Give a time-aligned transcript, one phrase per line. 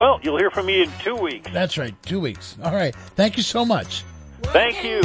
[0.00, 1.50] Well, you'll hear from me in two weeks.
[1.52, 2.56] That's right, two weeks.
[2.62, 2.94] All right.
[2.94, 4.04] Thank you so much.
[4.44, 5.00] Thank you.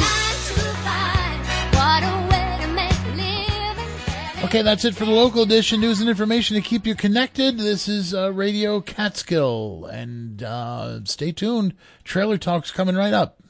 [4.44, 5.80] Okay, that's it for the local edition.
[5.80, 7.58] News and information to keep you connected.
[7.58, 9.86] This is uh, Radio Catskill.
[9.86, 11.74] And uh, stay tuned.
[12.04, 13.42] Trailer Talk's coming right up.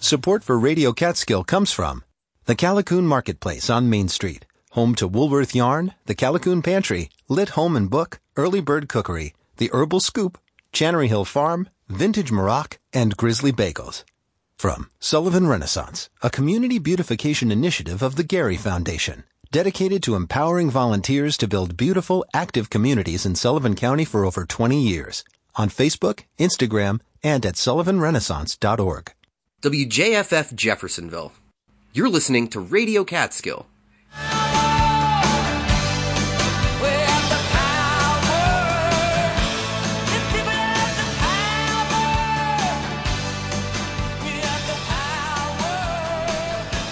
[0.00, 2.04] Support for Radio Catskill comes from
[2.46, 7.76] the Callicoon Marketplace on Main Street, home to Woolworth Yarn, the Callicoon Pantry, Lit Home
[7.76, 10.36] and Book, Early Bird Cookery, the Herbal Scoop,
[10.72, 14.02] Channery Hill Farm, Vintage Maroc, and Grizzly Bagels.
[14.58, 21.36] From Sullivan Renaissance, a community beautification initiative of the Gerry Foundation, dedicated to empowering volunteers
[21.36, 25.22] to build beautiful, active communities in Sullivan County for over 20 years.
[25.54, 29.12] On Facebook, Instagram, and at sullivanrenaissance.org.
[29.62, 31.32] WJFF Jeffersonville.
[31.92, 33.66] You're listening to Radio Catskill.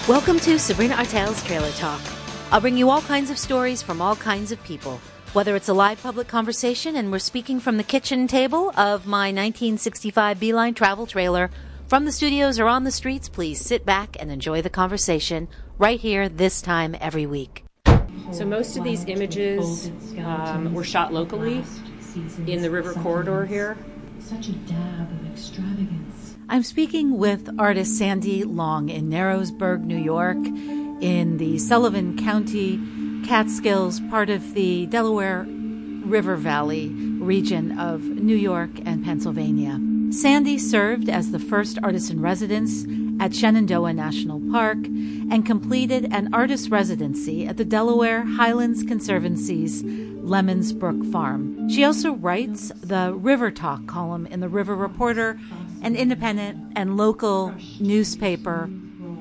[0.08, 2.00] Welcome to Sabrina Artel's Trailer Talk.
[2.50, 5.00] I'll bring you all kinds of stories from all kinds of people.
[5.32, 9.28] Whether it's a live public conversation and we're speaking from the kitchen table of my
[9.28, 11.52] 1965 Beeline travel trailer,
[11.86, 15.46] from the studios or on the streets, please sit back and enjoy the conversation
[15.78, 17.62] right here this time every week.
[18.32, 21.62] So most of these images um, were shot locally
[22.48, 23.78] in the river corridor here.
[24.18, 26.11] Such a dab of extravagance.
[26.48, 32.78] I'm speaking with artist Sandy Long in Narrowsburg, New York, in the Sullivan County
[33.26, 39.80] Catskills, part of the Delaware River Valley region of New York and Pennsylvania.
[40.12, 42.84] Sandy served as the first artist in residence
[43.18, 50.72] at Shenandoah National Park and completed an artist residency at the Delaware Highlands Conservancy's Lemons
[50.72, 51.68] Brook Farm.
[51.70, 55.38] She also writes the River Talk column in the River Reporter,
[55.82, 58.70] an independent and local newspaper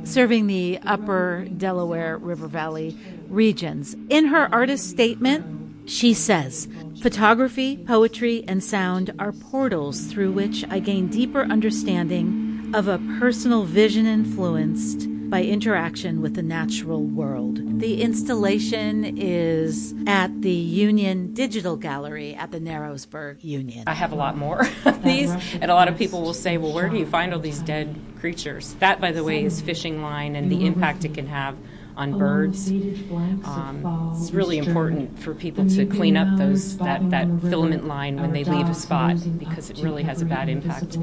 [0.03, 2.97] serving the upper Delaware River Valley
[3.27, 3.95] regions.
[4.09, 6.67] In her artist statement, she says,
[7.01, 13.63] Photography, poetry, and sound are portals through which I gain deeper understanding of a personal
[13.63, 17.79] vision influenced by interaction with the natural world.
[17.79, 23.85] The installation is at the Union Digital Gallery at the Narrowsburg Union.
[23.87, 26.73] I have a lot more of these, and a lot of people will say, Well,
[26.73, 28.73] where do you find all these dead creatures?
[28.79, 31.57] That, by the way, is fishing line and the impact it can have
[31.95, 32.69] on birds.
[32.69, 38.33] Um, it's really important for people to clean up those that, that filament line when
[38.33, 40.97] they leave a spot because it really has a bad impact.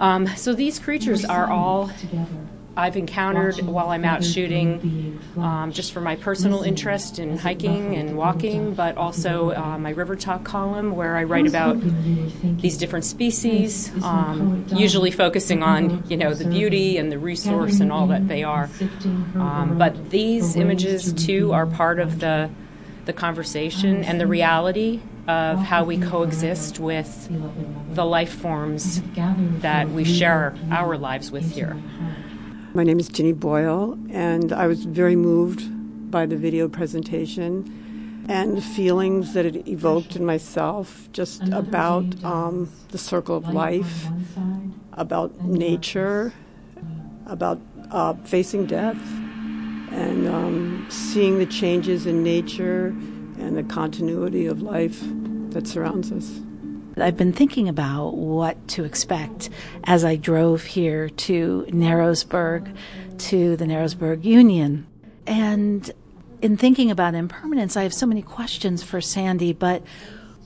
[0.00, 1.90] Um, so these creatures are all
[2.78, 8.16] I've encountered while I'm out shooting, um, just for my personal interest in hiking and
[8.16, 13.90] walking, but also uh, my River Talk column where I write about these different species,
[14.04, 18.44] um, usually focusing on you know the beauty and the resource and all that they
[18.44, 18.70] are.
[19.34, 22.48] Um, but these images too are part of the
[23.06, 27.28] the conversation and the reality of how we coexist with
[27.94, 29.02] the life forms
[29.62, 31.76] that we share our lives with here.
[32.78, 35.64] My name is Ginny Boyle, and I was very moved
[36.12, 42.70] by the video presentation and the feelings that it evoked in myself just about um,
[42.90, 44.06] the circle of life,
[44.92, 46.32] about nature,
[47.26, 49.02] about uh, facing death,
[49.90, 52.94] and um, seeing the changes in nature
[53.40, 55.02] and the continuity of life
[55.50, 56.42] that surrounds us.
[57.00, 59.50] I've been thinking about what to expect
[59.84, 62.74] as I drove here to Narrowsburg,
[63.18, 64.86] to the Narrowsburg Union.
[65.26, 65.90] And
[66.40, 69.82] in thinking about impermanence, I have so many questions for Sandy, but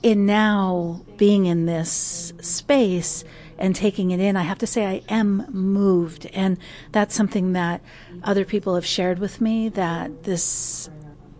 [0.01, 3.23] in now being in this space
[3.57, 6.25] and taking it in, I have to say I am moved.
[6.33, 6.57] And
[6.91, 7.81] that's something that
[8.23, 10.89] other people have shared with me that this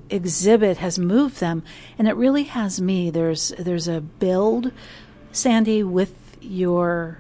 [0.10, 1.64] exhibit has moved them
[1.98, 4.72] and it really has me there's there's a build
[5.34, 7.20] Sandy, with your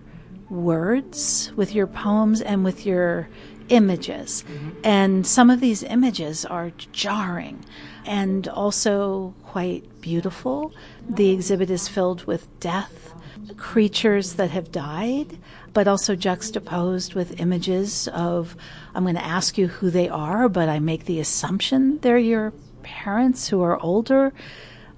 [0.50, 3.28] words, with your poems, and with your
[3.70, 4.44] images.
[4.48, 4.70] Mm-hmm.
[4.84, 7.66] And some of these images are jarring
[8.06, 10.74] and also quite beautiful.
[11.10, 13.14] The exhibit is filled with death,
[13.58, 15.38] creatures that have died,
[15.74, 18.56] but also juxtaposed with images of,
[18.94, 22.54] I'm going to ask you who they are, but I make the assumption they're your
[22.84, 24.34] parents who are older.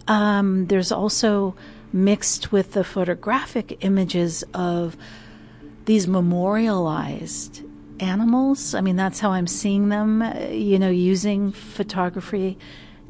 [0.08, 1.56] Um, there's also
[1.96, 4.98] mixed with the photographic images of
[5.86, 7.64] these memorialized
[8.02, 8.76] animals.
[8.76, 12.58] I mean, that's how I'm seeing them, uh, you know, using photography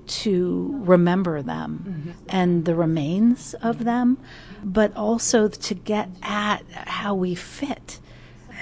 [0.08, 2.30] to remember them mm-hmm.
[2.30, 4.20] and the remains of them,
[4.64, 8.00] but also to get at how we fit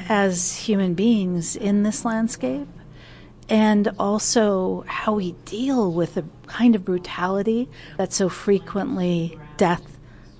[0.07, 2.67] as human beings in this landscape
[3.49, 7.67] and also how we deal with the kind of brutality
[7.97, 9.92] that so frequently death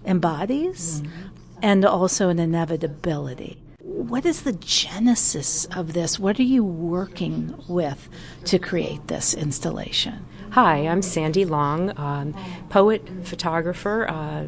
[0.06, 1.28] embodies mm-hmm.
[1.62, 3.58] and also an inevitability.
[3.80, 6.20] What is the genesis of this?
[6.20, 8.10] What are you working with
[8.46, 10.26] to create this installation?
[10.52, 12.34] Hi, I'm Sandy Long, um,
[12.70, 14.48] poet, photographer, uh,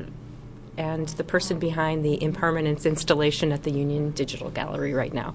[0.77, 5.33] and the person behind the impermanence installation at the Union Digital Gallery right now.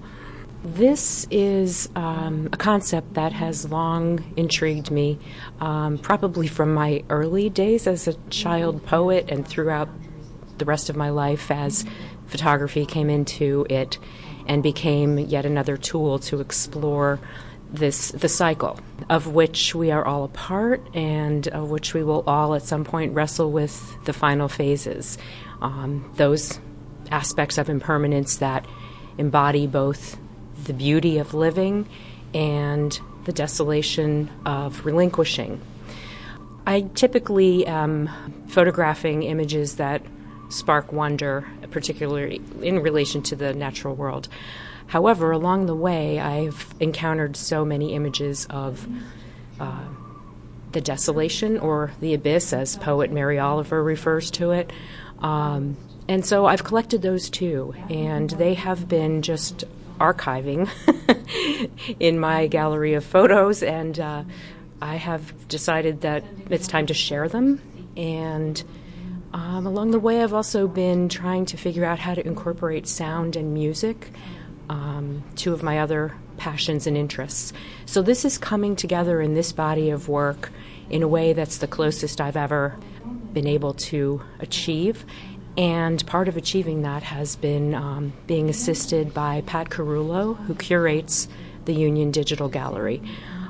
[0.63, 5.17] This is um, a concept that has long intrigued me,
[5.59, 9.89] um, probably from my early days as a child poet and throughout
[10.61, 11.83] the rest of my life as
[12.27, 13.97] photography came into it
[14.45, 17.19] and became yet another tool to explore
[17.73, 18.79] this the cycle
[19.09, 22.83] of which we are all a part and of which we will all at some
[22.83, 25.17] point wrestle with the final phases
[25.61, 26.59] um, those
[27.11, 28.65] aspects of impermanence that
[29.17, 30.17] embody both
[30.65, 31.87] the beauty of living
[32.33, 35.59] and the desolation of relinquishing.
[36.65, 38.09] I typically am
[38.47, 40.01] photographing images that
[40.51, 44.27] spark wonder, particularly in relation to the natural world.
[44.87, 48.87] However, along the way, I've encountered so many images of
[49.59, 49.85] uh,
[50.71, 54.71] the desolation or the abyss, as poet Mary Oliver refers to it.
[55.19, 55.77] Um,
[56.07, 59.63] and so I've collected those too, and they have been just
[59.99, 60.69] archiving
[61.99, 64.23] in my gallery of photos, and uh,
[64.81, 67.61] I have decided that it's time to share them.
[67.95, 68.61] And
[69.33, 73.35] um, along the way, I've also been trying to figure out how to incorporate sound
[73.35, 74.09] and music,
[74.69, 77.53] um, two of my other passions and interests.
[77.85, 80.51] So this is coming together in this body of work
[80.89, 82.77] in a way that's the closest I've ever
[83.31, 85.05] been able to achieve.
[85.57, 91.27] And part of achieving that has been um, being assisted by Pat Carullo, who curates
[91.65, 93.01] the Union Digital Gallery.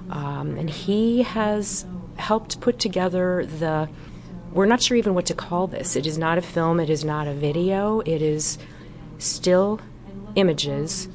[0.10, 1.86] Um, and he has
[2.18, 3.90] helped put together the.
[4.54, 5.96] We're not sure even what to call this.
[5.96, 8.58] It is not a film, it is not a video, it is
[9.18, 9.80] still
[10.36, 11.08] images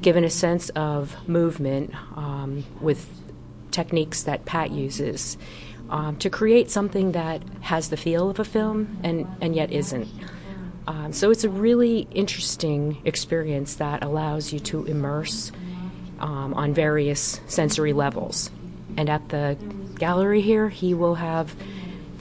[0.00, 3.08] given a sense of movement um, with
[3.70, 5.36] techniques that Pat uses
[5.90, 10.08] um, to create something that has the feel of a film and, and yet isn't.
[10.86, 15.50] Um, so it's a really interesting experience that allows you to immerse
[16.20, 18.50] um, on various sensory levels.
[18.96, 19.56] And at the
[19.98, 21.56] gallery here, he will have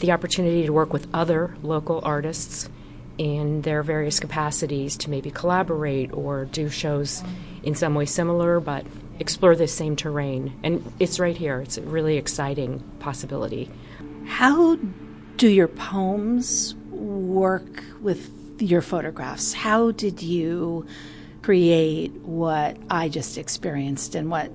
[0.04, 2.70] the opportunity to work with other local artists
[3.18, 7.24] in their various capacities to maybe collaborate or do shows
[7.64, 8.86] in some way similar but
[9.22, 10.60] explore this same terrain.
[10.62, 11.62] And it's right here.
[11.62, 13.72] It's a really exciting possibility.
[14.26, 14.78] How
[15.38, 18.30] do your poems work with
[18.60, 19.54] your photographs?
[19.54, 20.86] How did you
[21.44, 24.52] create what I just experienced and what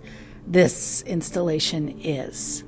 [0.46, 2.64] this installation is?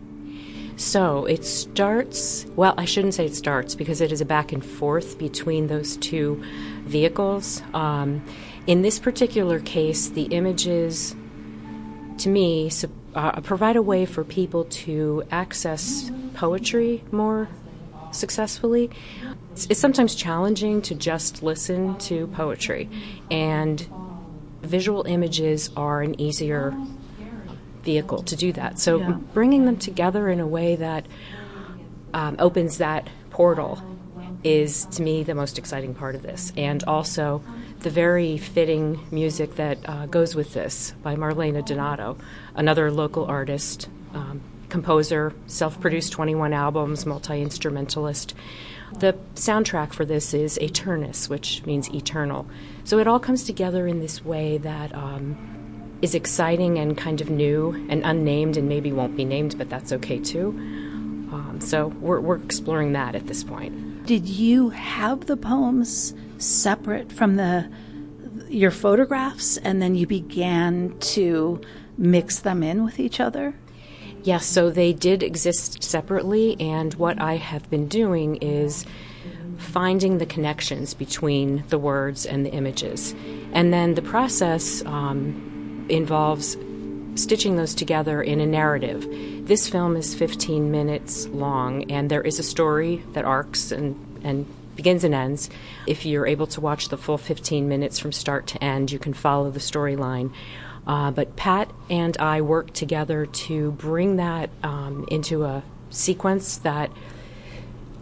[0.80, 4.64] So it starts, well, I shouldn't say it starts because it is a back and
[4.64, 6.42] forth between those two
[6.84, 7.62] vehicles.
[7.74, 8.24] Um,
[8.66, 11.14] in this particular case, the images
[12.16, 12.70] to me,
[13.14, 17.48] uh, provide a way for people to access poetry more
[18.10, 18.88] successfully.
[19.52, 22.88] It's, it's sometimes challenging to just listen to poetry,
[23.30, 23.87] and
[24.62, 26.75] visual images are an easier
[27.82, 28.78] vehicle to do that.
[28.78, 29.12] So, yeah.
[29.34, 31.06] bringing them together in a way that
[32.12, 33.82] um, opens that portal
[34.42, 37.42] is to me the most exciting part of this, and also
[37.80, 42.16] the very fitting music that uh, goes with this by Marlena Donato,
[42.54, 48.34] another local artist, um, composer, self produced 21 albums, multi instrumentalist.
[48.99, 52.46] The soundtrack for this is Eternus, which means eternal.
[52.84, 55.60] So it all comes together in this way that um,
[56.02, 59.92] is exciting and kind of new and unnamed and maybe won't be named, but that's
[59.92, 60.49] okay too.
[61.33, 64.07] Um, so we're, we're exploring that at this point.
[64.07, 67.71] Did you have the poems separate from the
[68.49, 71.61] your photographs and then you began to
[71.97, 73.54] mix them in with each other?
[74.23, 78.85] Yes, so they did exist separately, and what I have been doing is
[79.57, 83.14] finding the connections between the words and the images.
[83.52, 85.50] And then the process um,
[85.90, 86.56] involves
[87.14, 89.06] stitching those together in a narrative.
[89.47, 94.47] This film is 15 minutes long, and there is a story that arcs and, and
[94.76, 95.50] begins and ends.
[95.87, 99.12] If you're able to watch the full 15 minutes from start to end, you can
[99.12, 100.32] follow the storyline.
[100.87, 106.90] Uh, but Pat and I worked together to bring that um, into a sequence that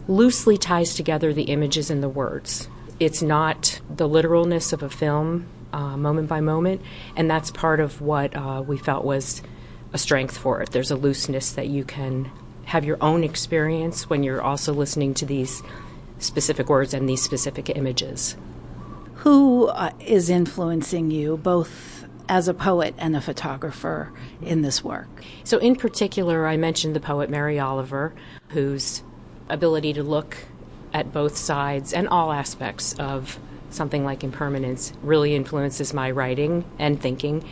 [0.07, 2.67] loosely ties together the images and the words.
[2.99, 6.81] It's not the literalness of a film, uh, moment by moment,
[7.15, 9.41] and that's part of what uh, we felt was
[9.93, 10.71] a strength for it.
[10.71, 12.31] There's a looseness that you can
[12.65, 15.63] have your own experience when you're also listening to these
[16.19, 18.35] specific words and these specific images.
[19.15, 24.11] Who uh, is influencing you both as a poet and a photographer
[24.41, 25.07] in this work?
[25.43, 28.13] So, in particular, I mentioned the poet Mary Oliver,
[28.49, 29.03] whose
[29.49, 30.37] ability to look
[30.93, 37.01] at both sides and all aspects of something like impermanence really influences my writing and
[37.01, 37.43] thinking.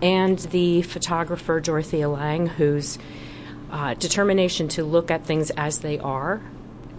[0.00, 2.98] And the photographer Dorothea Lange, whose
[3.70, 6.40] uh, determination to look at things as they are,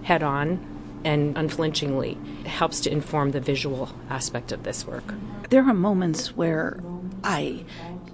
[0.04, 0.66] head on
[1.04, 5.14] and unflinchingly, helps to inform the visual aspect of this work.
[5.50, 6.80] There are moments where
[7.24, 7.64] I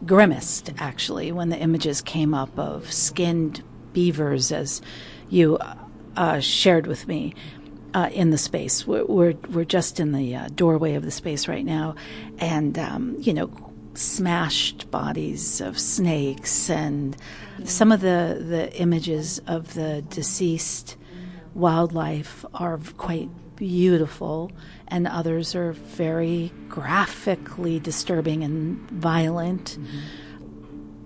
[0.06, 4.82] grimaced, actually, when the images came up of skinned beavers, as
[5.30, 5.58] you
[6.16, 7.34] uh, shared with me.
[7.96, 11.48] Uh, in the space, we're, we're, we're just in the uh, doorway of the space
[11.48, 11.96] right now,
[12.40, 13.50] and um, you know,
[13.94, 17.16] smashed bodies of snakes and
[17.64, 20.98] some of the, the images of the deceased
[21.54, 24.52] wildlife are quite beautiful,
[24.90, 29.78] and others are very graphically disturbing and violent.
[29.80, 30.00] Mm-hmm.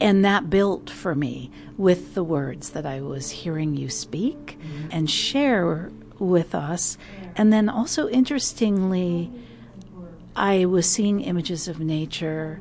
[0.01, 4.88] And that built for me with the words that I was hearing you speak mm-hmm.
[4.91, 6.97] and share with us.
[7.35, 9.31] And then also, interestingly,
[10.35, 12.59] I was seeing images of nature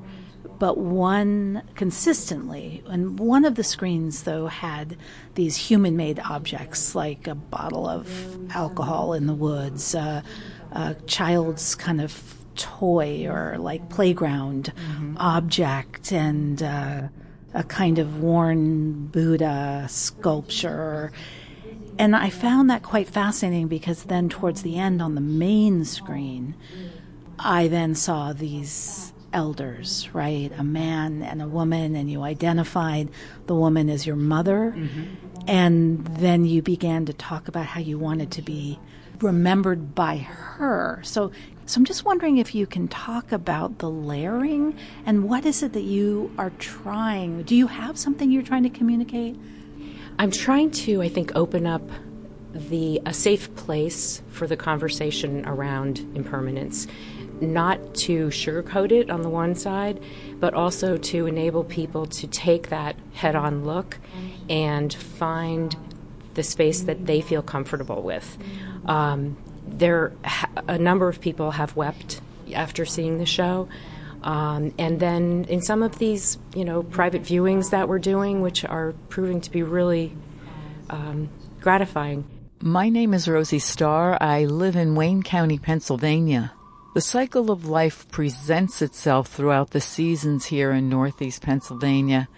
[0.58, 2.82] but one consistently.
[2.86, 4.96] And one of the screens, though, had
[5.34, 8.08] these human made objects like a bottle of
[8.54, 10.22] alcohol in the woods, uh,
[10.72, 15.16] a child's kind of toy or like playground mm-hmm.
[15.18, 17.02] object, and uh,
[17.54, 21.12] a kind of worn Buddha sculpture.
[21.98, 26.54] And I found that quite fascinating because then, towards the end on the main screen,
[27.38, 30.50] I then saw these elders, right?
[30.56, 33.08] A man and a woman, and you identified
[33.46, 34.74] the woman as your mother.
[34.76, 35.04] Mm-hmm.
[35.48, 38.78] And then you began to talk about how you wanted to be
[39.20, 41.00] remembered by her.
[41.02, 41.32] So,
[41.66, 45.72] so I'm just wondering if you can talk about the layering and what is it
[45.72, 47.42] that you are trying?
[47.42, 49.36] Do you have something you're trying to communicate?
[50.18, 51.82] I'm trying to, I think, open up
[52.52, 56.86] the a safe place for the conversation around impermanence
[57.40, 60.02] not to sugarcoat it on the one side,
[60.40, 63.98] but also to enable people to take that head on look
[64.48, 65.76] and find
[66.34, 68.38] the space that they feel comfortable with.
[68.86, 70.12] Um, there,
[70.68, 72.20] a number of people have wept
[72.54, 73.68] after seeing the show.
[74.22, 78.64] Um, and then in some of these, you know, private viewings that we're doing, which
[78.64, 80.16] are proving to be really
[80.90, 81.28] um,
[81.60, 82.24] gratifying.
[82.60, 84.18] My name is Rosie Starr.
[84.20, 86.52] I live in Wayne County, Pennsylvania.
[86.94, 92.28] The cycle of life presents itself throughout the seasons here in Northeast Pennsylvania,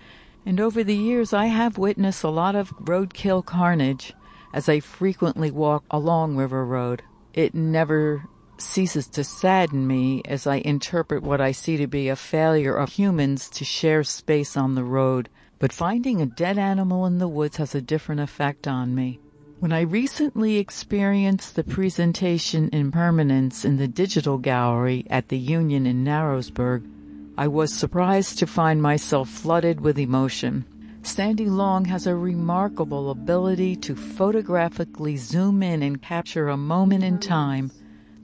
[0.44, 4.12] and over the years I have witnessed a lot of roadkill carnage
[4.52, 7.02] as I frequently walk along River Road.
[7.32, 8.24] It never
[8.62, 12.90] ceases to sadden me as I interpret what I see to be a failure of
[12.90, 17.56] humans to share space on the road, but finding a dead animal in the woods
[17.56, 19.20] has a different effect on me.
[19.60, 26.04] When I recently experienced the presentation Impermanence in the digital gallery at the Union in
[26.04, 26.88] Narrowsburg,
[27.36, 30.64] I was surprised to find myself flooded with emotion.
[31.02, 37.18] Sandy Long has a remarkable ability to photographically zoom in and capture a moment in
[37.18, 37.70] time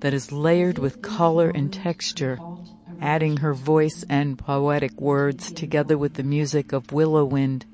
[0.06, 2.38] that is layered with color and texture,
[3.00, 7.66] adding her voice and poetic words together with the music of willow wind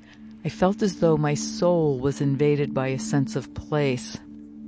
[0.42, 4.16] I felt as though my soul was invaded by a sense of place.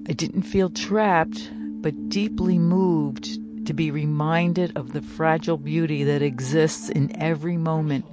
[0.06, 6.20] I didn't feel trapped, but deeply moved to be reminded of the fragile beauty that
[6.20, 8.04] exists in every moment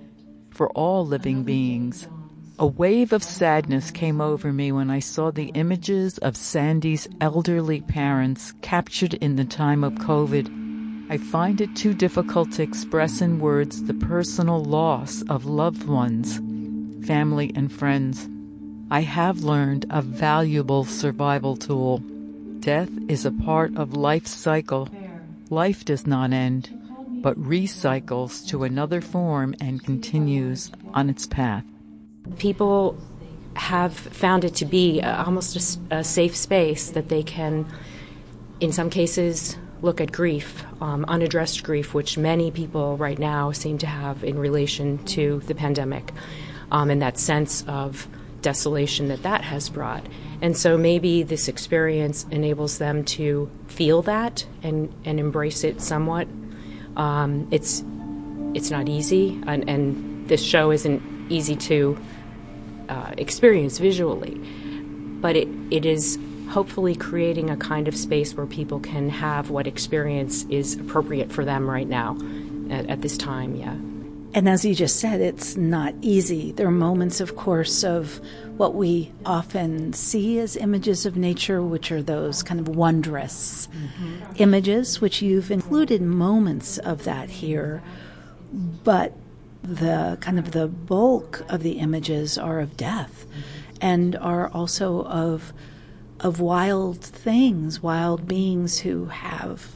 [0.51, 2.07] for all living beings.
[2.61, 7.81] A wave of sadness came over me when I saw the images of Sandy's elderly
[7.81, 11.09] parents captured in the time of COVID.
[11.09, 16.39] I find it too difficult to express in words the personal loss of loved ones
[17.07, 18.29] family, and friends.
[18.91, 21.97] I have learned a valuable survival tool.
[22.59, 24.87] Death is a part of life's cycle.
[25.49, 26.69] Life does not end,
[27.23, 31.65] but recycles to another form and continues on its path.
[32.37, 32.97] People
[33.55, 37.65] have found it to be almost a, a safe space that they can,
[38.59, 43.77] in some cases, look at grief, um, unaddressed grief, which many people right now seem
[43.79, 46.11] to have in relation to the pandemic,
[46.71, 48.07] um, and that sense of
[48.41, 50.05] desolation that that has brought.
[50.41, 56.27] And so maybe this experience enables them to feel that and, and embrace it somewhat.
[56.97, 57.83] Um, it's
[58.53, 61.01] it's not easy, and, and, this show isn't
[61.31, 61.97] easy to
[62.89, 64.35] uh, experience visually,
[65.21, 66.19] but it, it is
[66.49, 71.45] hopefully creating a kind of space where people can have what experience is appropriate for
[71.45, 72.17] them right now
[72.69, 73.75] at, at this time, yeah.
[74.33, 76.53] And as you just said, it's not easy.
[76.53, 78.21] There are moments, of course, of
[78.55, 84.33] what we often see as images of nature, which are those kind of wondrous mm-hmm.
[84.37, 87.83] images, which you've included moments of that here.
[88.83, 89.13] But
[89.63, 93.41] the kind of the bulk of the images are of death mm-hmm.
[93.81, 95.53] and are also of
[96.19, 99.71] of wild things, wild beings who have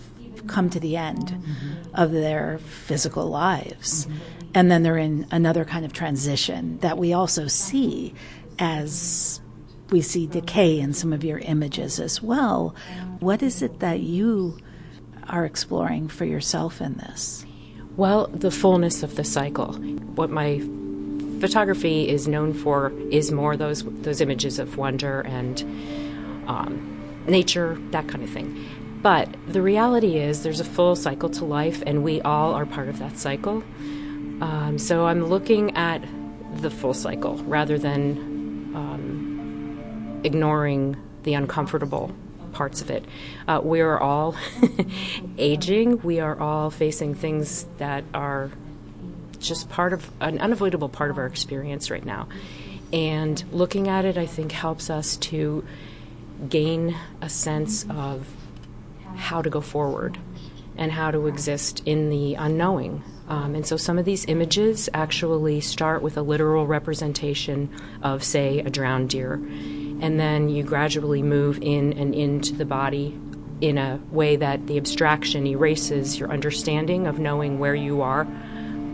[0.47, 1.95] come to the end mm-hmm.
[1.95, 4.05] of their physical lives.
[4.05, 4.17] Mm-hmm.
[4.53, 8.13] And then they're in another kind of transition that we also see
[8.59, 9.41] as
[9.89, 12.75] we see decay in some of your images as well.
[13.19, 14.57] What is it that you
[15.27, 17.44] are exploring for yourself in this?
[17.97, 19.73] Well, the fullness of the cycle.
[20.15, 20.61] What my
[21.39, 25.61] photography is known for is more those those images of wonder and
[26.47, 28.65] um, nature, that kind of thing.
[29.01, 32.89] But the reality is, there's a full cycle to life, and we all are part
[32.89, 33.63] of that cycle.
[34.41, 36.03] Um, so I'm looking at
[36.55, 42.13] the full cycle rather than um, ignoring the uncomfortable
[42.55, 43.05] parts of it.
[43.47, 44.35] Uh, we are all
[45.37, 46.01] aging.
[46.01, 48.49] We are all facing things that are
[49.39, 52.27] just part of an unavoidable part of our experience right now.
[52.93, 55.65] And looking at it, I think, helps us to
[56.49, 58.27] gain a sense of
[59.15, 60.17] how to go forward
[60.77, 63.03] and how to exist in the unknowing.
[63.27, 67.69] Um, and so some of these images actually start with a literal representation
[68.03, 69.33] of, say, a drowned deer.
[69.33, 73.19] And then you gradually move in and into the body
[73.61, 78.27] in a way that the abstraction erases your understanding of knowing where you are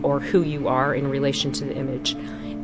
[0.02, 2.12] or who you are in relation to the image.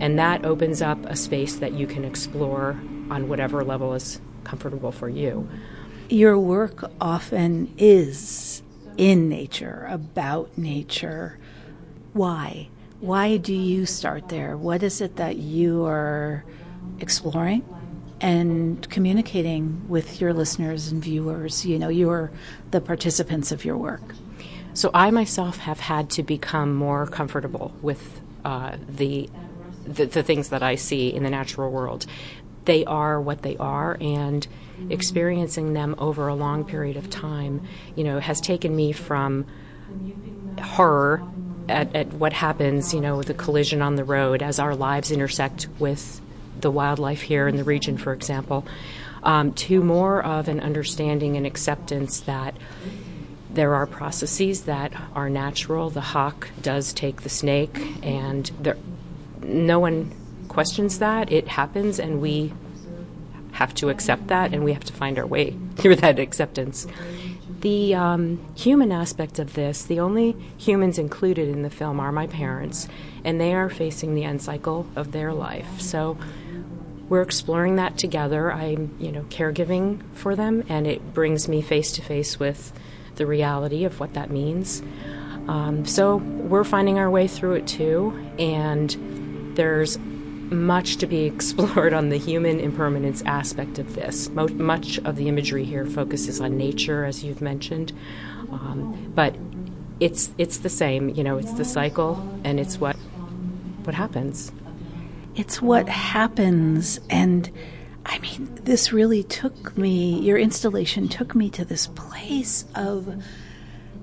[0.01, 4.93] And that opens up a space that you can explore on whatever level is comfortable
[4.93, 5.49] for you.
[6.09, 8.63] Your work often is
[8.97, 11.39] in nature, about nature.
[12.13, 12.69] Why?
[13.01, 14.57] Why do you start there?
[14.57, 16.45] What is it that you are
[17.01, 17.65] exploring
[18.21, 21.65] and communicating with your listeners and viewers?
[21.65, 22.31] You know, you are
[22.71, 24.15] the participants of your work.
[24.75, 29.29] So I myself have had to become more comfortable with uh, the,
[29.85, 32.07] the, the things that I see in the natural world
[32.69, 34.47] they are what they are and
[34.91, 37.67] experiencing them over a long period of time,
[37.97, 39.47] you know, has taken me from
[40.63, 41.27] horror
[41.69, 45.69] at, at what happens, you know, the collision on the road as our lives intersect
[45.79, 46.21] with
[46.61, 48.67] the wildlife here in the region, for example,
[49.23, 52.57] um, to more of an understanding and acceptance that
[53.51, 55.91] there are processes that are natural.
[55.91, 58.77] The hawk does take the snake, and there,
[59.43, 60.15] no one
[60.49, 61.33] questions that.
[61.33, 62.53] It happens, and we
[63.53, 66.87] have to accept that, and we have to find our way through that acceptance.
[67.61, 72.29] The um, human aspect of this, the only humans included in the film are my
[72.29, 72.87] parents,
[73.25, 75.81] and they are facing the end cycle of their life.
[75.81, 76.17] So
[77.09, 78.53] we're exploring that together.
[78.53, 82.73] I'm, you know, caregiving for them, and it brings me face to face with
[83.17, 84.81] the reality of what that means.
[85.49, 89.99] Um, so we're finding our way through it too, and there's
[90.51, 94.29] much to be explored on the human impermanence aspect of this.
[94.31, 97.93] Mo- much of the imagery here focuses on nature, as you've mentioned,
[98.51, 99.37] um, but
[100.01, 101.11] it's it's the same.
[101.11, 102.97] You know, it's the cycle, and it's what
[103.85, 104.53] what happens.
[105.35, 107.51] It's what happens, and
[108.05, 110.21] I mean, this really took me.
[110.21, 113.23] Your installation took me to this place of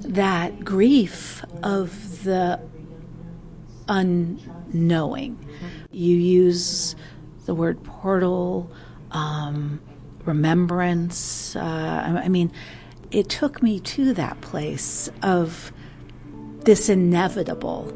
[0.01, 2.59] that grief of the
[3.87, 5.37] unknowing
[5.95, 6.95] you use
[7.45, 8.69] the word portal,
[9.11, 9.81] um,
[10.25, 11.55] remembrance.
[11.55, 12.51] Uh, I mean,
[13.11, 15.71] it took me to that place of
[16.65, 17.95] this inevitable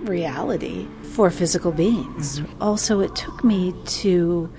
[0.00, 2.40] reality for physical beings.
[2.40, 2.62] Mm-hmm.
[2.62, 4.50] Also, it took me to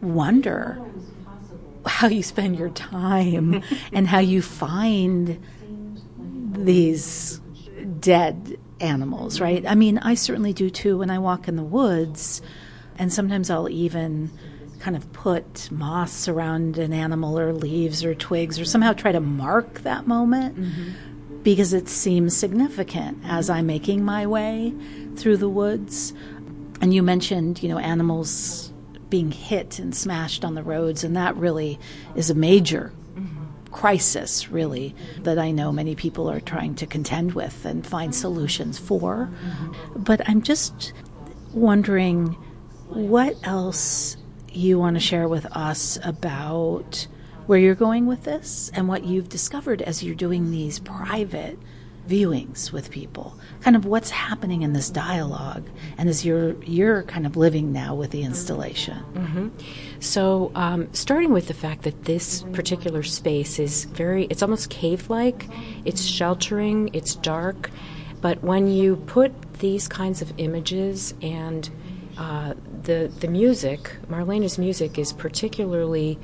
[0.00, 0.80] wonder
[1.86, 5.40] how you spend your time and how you find
[6.52, 7.40] these
[8.00, 9.64] dead animals, right?
[9.66, 12.42] I mean, I certainly do too when I walk in the woods,
[12.98, 14.30] and sometimes I'll even
[14.80, 19.20] kind of put moss around an animal or leaves or twigs or somehow try to
[19.20, 21.42] mark that moment mm-hmm.
[21.42, 24.74] because it seems significant as I'm making my way
[25.16, 26.14] through the woods.
[26.80, 28.72] And you mentioned, you know, animals
[29.10, 31.78] being hit and smashed on the roads, and that really
[32.14, 32.92] is a major
[33.70, 38.78] crisis, really, that I know many people are trying to contend with and find solutions
[38.78, 39.30] for.
[39.96, 40.92] But I'm just
[41.52, 42.36] wondering
[42.88, 44.16] what else
[44.52, 47.06] you want to share with us about
[47.46, 51.58] where you're going with this and what you've discovered as you're doing these private
[52.08, 57.26] viewings with people kind of what's happening in this dialogue and as you're you're kind
[57.26, 58.98] of living now with the installation.
[59.14, 59.48] Mm-hmm.
[60.00, 65.10] so um, starting with the fact that this particular space is very it's almost cave
[65.10, 65.48] like
[65.84, 67.70] it's sheltering it's dark.
[68.20, 71.68] But when you put these kinds of images and
[72.18, 76.18] uh, the the music marlena's music is particularly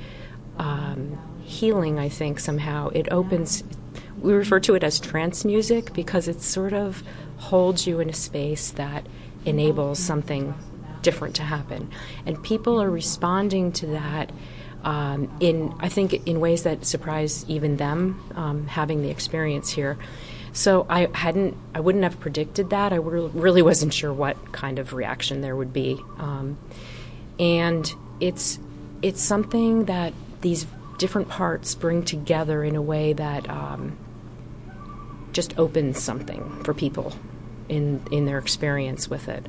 [0.57, 2.89] um, healing i think somehow.
[2.89, 3.63] It opens
[4.21, 7.03] we refer to it as trance music because it sort of
[7.37, 9.05] holds you in a space that
[9.45, 10.53] enables something
[11.01, 11.89] different to happen.
[12.25, 14.31] And people are responding to that
[14.83, 19.97] um, in, I think, in ways that surprise even them um, having the experience here.
[20.53, 22.91] So I hadn't, I wouldn't have predicted that.
[22.91, 26.57] I really wasn't sure what kind of reaction there would be, um,
[27.37, 28.57] and it's
[29.03, 30.65] it's something that these
[30.97, 33.97] different parts bring together in a way that um,
[35.31, 37.13] just opens something for people
[37.69, 39.45] in in their experience with it.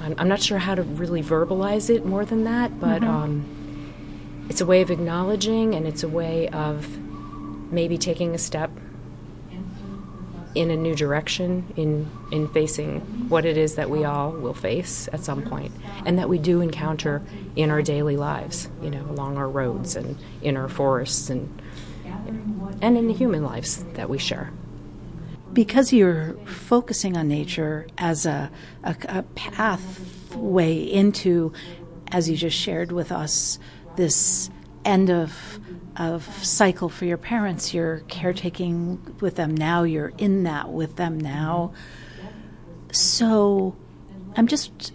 [0.00, 3.10] I'm, I'm not sure how to really verbalize it more than that, but mm-hmm.
[3.10, 6.98] um, it's a way of acknowledging, and it's a way of
[7.72, 8.70] maybe taking a step
[10.58, 15.08] in a new direction in in facing what it is that we all will face
[15.12, 15.72] at some point
[16.04, 17.22] and that we do encounter
[17.54, 21.48] in our daily lives you know along our roads and in our forests and
[22.80, 24.52] and in the human lives that we share.
[25.52, 28.50] Because you're focusing on nature as a,
[28.84, 31.52] a, a pathway into,
[32.08, 33.58] as you just shared with us,
[33.96, 34.50] this
[34.84, 35.58] end of
[35.98, 37.74] of cycle for your parents.
[37.74, 39.82] You're caretaking with them now.
[39.82, 41.72] You're in that with them now.
[42.92, 43.76] So,
[44.36, 44.92] I'm just.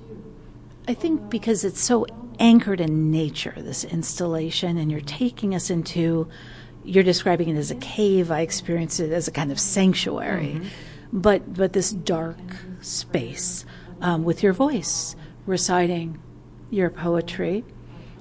[0.88, 2.06] I think because it's so
[2.40, 6.28] anchored in nature, this installation, and you're taking us into
[6.84, 8.32] you're describing it as a cave.
[8.32, 10.68] I experienced it as a kind of sanctuary, mm-hmm.
[11.20, 12.38] but but this dark
[12.82, 13.66] space
[14.02, 16.20] um, with your voice reciting
[16.70, 17.64] your poetry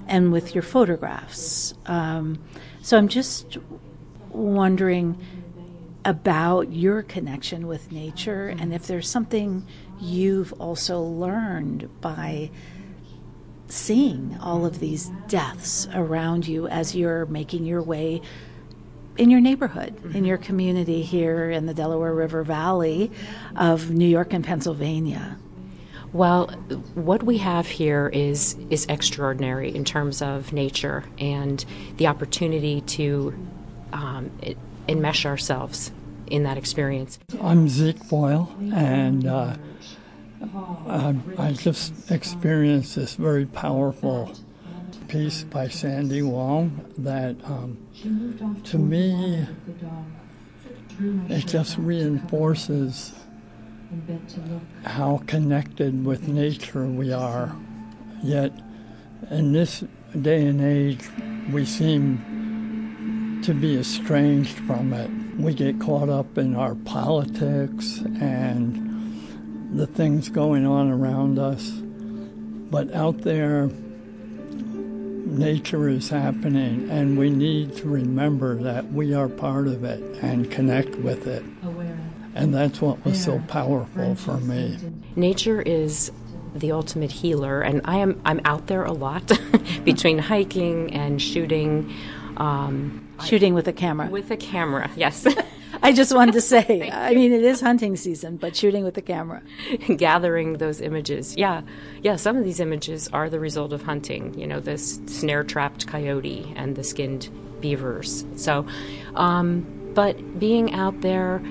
[0.07, 1.75] and with your photographs.
[1.87, 2.42] Um,
[2.83, 3.59] so I'm just
[4.31, 5.18] wondering
[6.05, 9.66] about your connection with nature and if there's something
[10.01, 12.51] you've also learned by
[13.68, 18.21] seeing all of these deaths around you as you're making your way
[19.16, 20.16] in your neighborhood, mm-hmm.
[20.16, 23.11] in your community here in the Delaware River Valley
[23.57, 25.38] of New York and Pennsylvania?
[26.12, 26.48] Well,
[26.94, 31.64] what we have here is is extraordinary in terms of nature and
[31.96, 33.35] the opportunity to
[33.94, 34.31] um,
[34.88, 35.90] enmesh ourselves
[36.27, 37.18] in that experience.
[37.40, 39.57] I'm Zeke Boyle, and uh,
[40.87, 44.35] I, I just experienced this very powerful
[45.09, 47.79] piece by Sandy Long that, um,
[48.64, 49.46] to me,
[51.29, 53.12] it just reinforces
[54.85, 57.55] how connected with nature we are.
[58.22, 58.52] Yet,
[59.31, 59.85] in this
[60.20, 61.09] day and age,
[61.52, 65.11] we seem to be estranged from it.
[65.38, 71.70] We get caught up in our politics and the things going on around us.
[71.70, 73.68] But out there,
[75.26, 80.50] nature is happening, and we need to remember that we are part of it and
[80.50, 81.42] connect with it.
[82.35, 84.79] And that's what was so powerful for me.
[85.16, 86.11] Nature is
[86.55, 89.31] the ultimate healer, and I am I'm out there a lot
[89.85, 91.92] between hiking and shooting.
[92.37, 94.09] Um, shooting with a camera.
[94.09, 95.27] With a camera, yes.
[95.83, 99.03] I just wanted to say, I mean, it is hunting season, but shooting with the
[99.03, 99.42] camera.
[99.97, 101.37] Gathering those images.
[101.37, 101.62] Yeah.
[102.03, 105.87] Yeah, some of these images are the result of hunting, you know, this snare trapped
[105.87, 107.29] coyote and the skinned
[107.61, 108.25] beavers.
[108.37, 108.66] So,
[109.14, 111.42] um, but being out there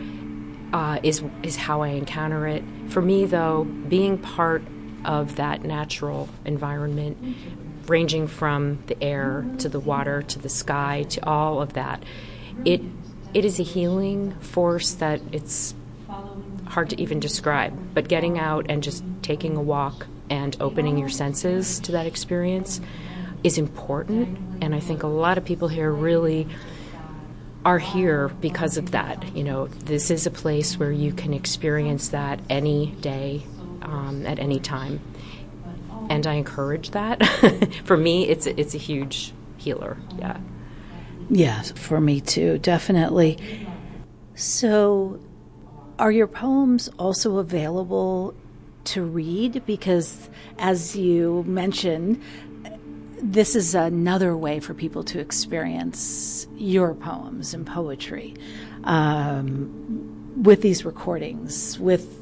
[0.73, 2.63] uh, is is how I encounter it.
[2.89, 4.63] For me, though, being part
[5.05, 7.17] of that natural environment,
[7.87, 12.03] ranging from the air to the water to the sky to all of that,
[12.65, 12.81] it
[13.33, 15.73] it is a healing force that it's
[16.67, 17.77] hard to even describe.
[17.93, 22.79] But getting out and just taking a walk and opening your senses to that experience
[23.43, 26.47] is important, and I think a lot of people here really
[27.65, 29.35] are here because of that.
[29.35, 33.43] You know, this is a place where you can experience that any day,
[33.81, 34.99] um, at any time,
[36.09, 37.25] and I encourage that.
[37.85, 39.97] for me, it's it's a huge healer.
[40.17, 40.37] Yeah.
[41.29, 43.37] Yes, for me too, definitely.
[44.35, 45.19] So,
[45.97, 48.33] are your poems also available
[48.85, 49.63] to read?
[49.65, 52.21] Because, as you mentioned,
[53.21, 58.35] this is another way for people to experience your poems and poetry
[58.83, 62.17] um, with these recordings, with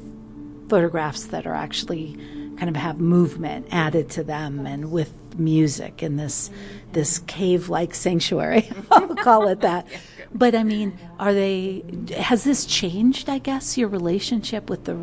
[0.68, 2.16] photographs that are actually
[2.56, 6.50] kind of have movement added to them, and with music in this
[6.92, 8.70] this cave like sanctuary.
[8.90, 9.86] I'll call it that.
[10.34, 11.82] But I mean, are they?
[12.16, 13.28] Has this changed?
[13.28, 14.94] I guess your relationship with the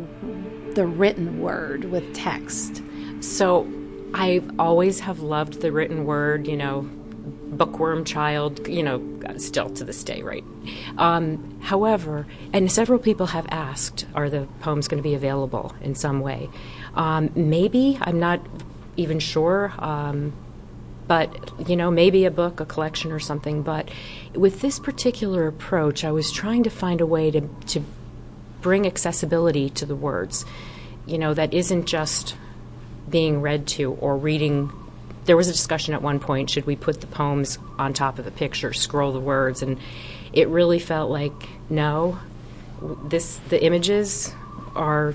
[0.74, 2.82] the written word with text.
[3.20, 3.64] So,
[4.14, 6.46] I always have loved the written word.
[6.46, 8.66] You know, bookworm child.
[8.68, 10.44] You know, still to this day, right?
[10.96, 15.94] Um, however, and several people have asked, are the poems going to be available in
[15.94, 16.48] some way?
[16.94, 18.40] Um, maybe I'm not
[18.96, 19.72] even sure.
[19.78, 20.32] Um,
[21.08, 23.88] but you know maybe a book a collection or something but
[24.34, 27.82] with this particular approach i was trying to find a way to to
[28.60, 30.44] bring accessibility to the words
[31.06, 32.36] you know that isn't just
[33.10, 34.72] being read to or reading
[35.24, 38.24] there was a discussion at one point should we put the poems on top of
[38.24, 39.78] the picture scroll the words and
[40.32, 42.18] it really felt like no
[43.04, 44.32] this the images
[44.74, 45.14] are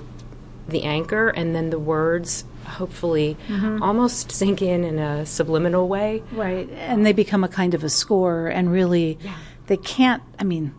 [0.68, 3.82] the anchor and then the words hopefully mm-hmm.
[3.82, 6.22] almost sink in in a subliminal way.
[6.32, 6.68] Right.
[6.70, 9.36] And they become a kind of a score, and really, yeah.
[9.66, 10.74] they can't, I mean,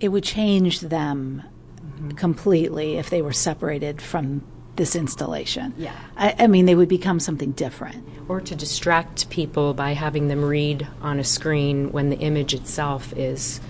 [0.00, 1.42] it would change them
[1.76, 2.10] mm-hmm.
[2.10, 4.42] completely if they were separated from
[4.76, 5.74] this installation.
[5.76, 5.96] Yeah.
[6.16, 8.06] I, I, mean, they would become something different.
[8.28, 13.12] Or to distract people by having them read on a screen when the image itself
[13.14, 13.60] is,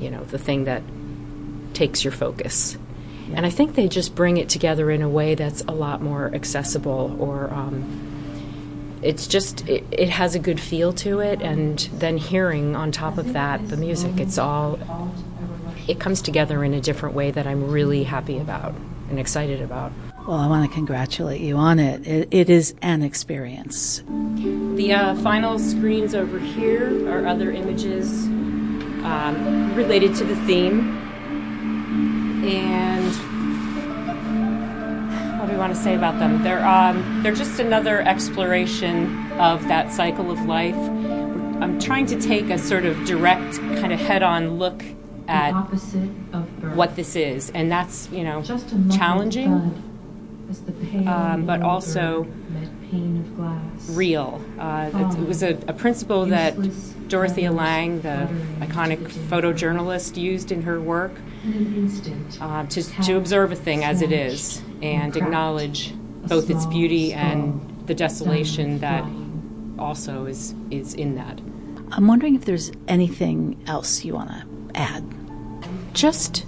[0.00, 0.82] you know, the thing that
[1.74, 2.78] takes your focus.
[3.34, 6.32] And I think they just bring it together in a way that's a lot more
[6.32, 8.06] accessible or um,
[9.02, 13.18] it's just it, it, has a good feel to it and then hearing on top
[13.18, 14.78] of that the music it's all
[15.86, 18.74] it comes together in a different way that i'm really happy about
[19.10, 19.92] and excited about
[20.26, 22.06] well i want to congratulate you on it.
[22.06, 24.02] It, it is an experience.
[24.76, 28.26] The uh, final screens over here are other images
[29.04, 30.96] um, related to the theme.
[32.44, 33.06] And
[35.38, 36.42] what do we want to say about them?
[36.42, 40.74] They're um, they're just another exploration of that cycle of life.
[41.62, 44.84] I'm trying to take a sort of direct, kind of head-on look
[45.28, 45.52] at
[46.74, 48.42] what this is, and that's you know
[48.96, 49.52] challenging,
[51.06, 52.26] um, but also
[53.88, 54.40] real.
[54.58, 56.56] Uh, it, it, was a, a principle that
[57.08, 58.28] Dorothea Lange, the
[58.60, 61.12] iconic photojournalist, used in her work
[62.40, 65.92] uh, to, to observe a thing as it is and acknowledge
[66.26, 69.04] both its beauty and the desolation that
[69.78, 71.40] also is, is in that.
[71.92, 75.04] I'm wondering if there's anything else you want to add.
[75.92, 76.44] Just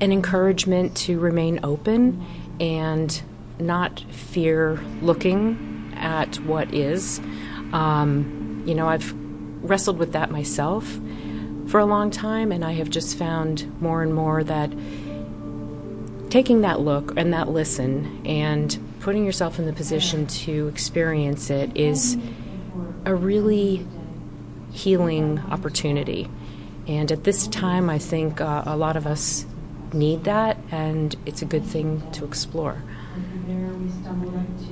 [0.00, 2.24] an encouragement to remain open
[2.60, 3.22] and
[3.58, 7.20] not fear looking at what is.
[7.72, 9.12] Um, you know, I've
[9.62, 10.98] wrestled with that myself
[11.66, 14.72] for a long time, and I have just found more and more that
[16.30, 21.76] taking that look and that listen and putting yourself in the position to experience it
[21.76, 22.16] is
[23.04, 23.86] a really
[24.72, 26.28] healing opportunity.
[26.86, 29.46] And at this time, I think uh, a lot of us
[29.94, 32.82] need that, and it's a good thing to explore.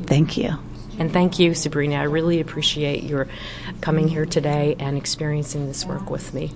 [0.07, 0.59] Thank you.
[0.99, 1.97] And thank you, Sabrina.
[1.97, 3.29] I really appreciate your
[3.81, 6.53] coming here today and experiencing this work with me.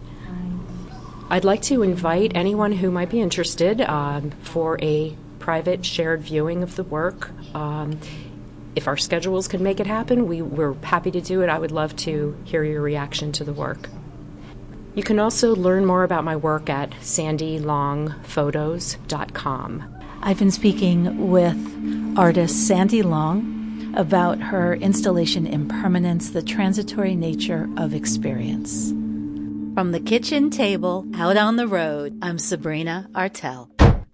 [1.29, 6.63] I'd like to invite anyone who might be interested um, for a private shared viewing
[6.63, 7.31] of the work.
[7.55, 7.99] Um,
[8.77, 11.49] if our schedules can make it happen, we, we're happy to do it.
[11.49, 13.89] I would love to hear your reaction to the work.
[14.97, 19.95] You can also learn more about my work at sandylongphotos.com.
[20.23, 27.93] I've been speaking with artist Sandy Long about her installation Impermanence, the transitory nature of
[27.93, 28.89] experience.
[29.75, 33.69] From the kitchen table out on the road, I'm Sabrina Artel.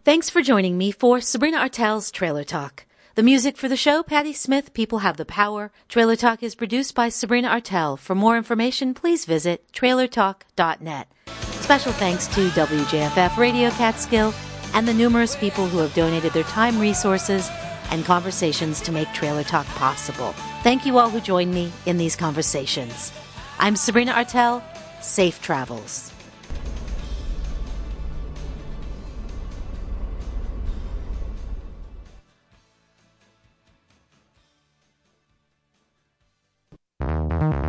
[0.05, 2.87] Thanks for joining me for Sabrina Artel's Trailer Talk.
[3.15, 5.71] The music for the show, Patti Smith, People Have the Power.
[5.87, 7.99] Trailer Talk is produced by Sabrina Artel.
[7.99, 11.09] For more information, please visit trailertalk.net.
[11.61, 14.33] Special thanks to WJFF Radio Catskill
[14.73, 17.51] and the numerous people who have donated their time, resources,
[17.91, 20.33] and conversations to make Trailer Talk possible.
[20.63, 23.13] Thank you all who joined me in these conversations.
[23.59, 24.65] I'm Sabrina Artel.
[25.03, 26.12] Safe travels.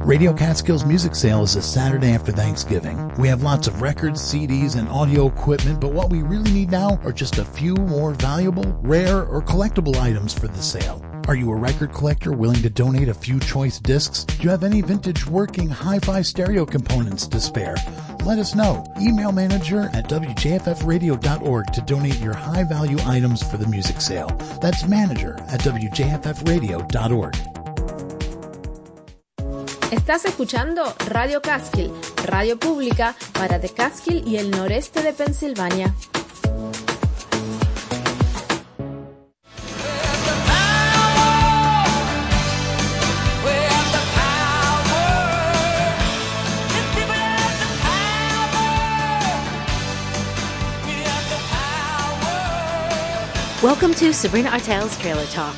[0.06, 3.08] Radio Catskills Music Sale is a Saturday after Thanksgiving.
[3.17, 7.00] We have lots of records, CDs, and audio equipment, but what we really need now
[7.04, 11.02] are just a few more valuable, rare, or collectible items for the sale.
[11.28, 14.26] Are you a record collector willing to donate a few choice discs?
[14.26, 17.78] Do you have any vintage working hi-fi stereo components to spare?
[18.26, 18.84] Let us know.
[19.00, 24.28] Email manager at wjffradio.org to donate your high value items for the music sale.
[24.62, 27.53] That's manager at wjffradio.org.
[29.93, 31.91] Estás escuchando Radio Catskill,
[32.25, 35.93] radio pública para The Catskill y el noreste de Pensilvania.
[53.62, 55.53] Welcome to Sabrina Artel's Trailer Talk.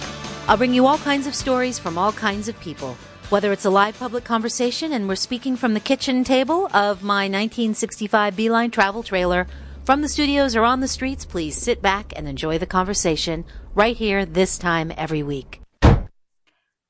[0.49, 2.97] I'll bring you all kinds of stories from all kinds of people.
[3.29, 7.23] Whether it's a live public conversation and we're speaking from the kitchen table of my
[7.23, 9.47] 1965 Beeline travel trailer,
[9.83, 13.97] from the studios or on the streets, please sit back and enjoy the conversation right
[13.97, 15.59] here this time every week.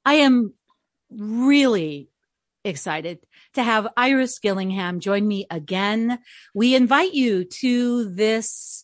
[0.04, 0.54] I am
[1.10, 2.10] really
[2.66, 3.20] excited
[3.54, 6.20] to have Iris Gillingham join me again.
[6.54, 8.84] We invite you to this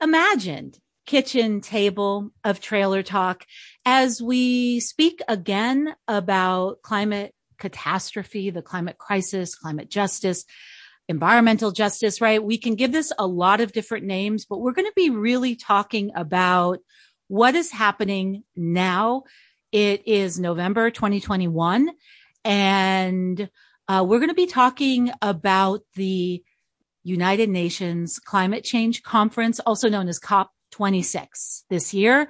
[0.00, 3.44] imagined kitchen table of trailer talk
[3.84, 10.44] as we speak again about climate catastrophe, the climate crisis, climate justice,
[11.08, 12.42] environmental justice, right?
[12.42, 15.54] We can give this a lot of different names, but we're going to be really
[15.54, 16.78] talking about
[17.28, 19.24] what is happening now.
[19.70, 21.90] It is November 2021
[22.44, 23.48] and
[23.88, 26.42] uh, we're going to be talking about the
[27.02, 32.28] United Nations Climate Change Conference, also known as COP26 this year.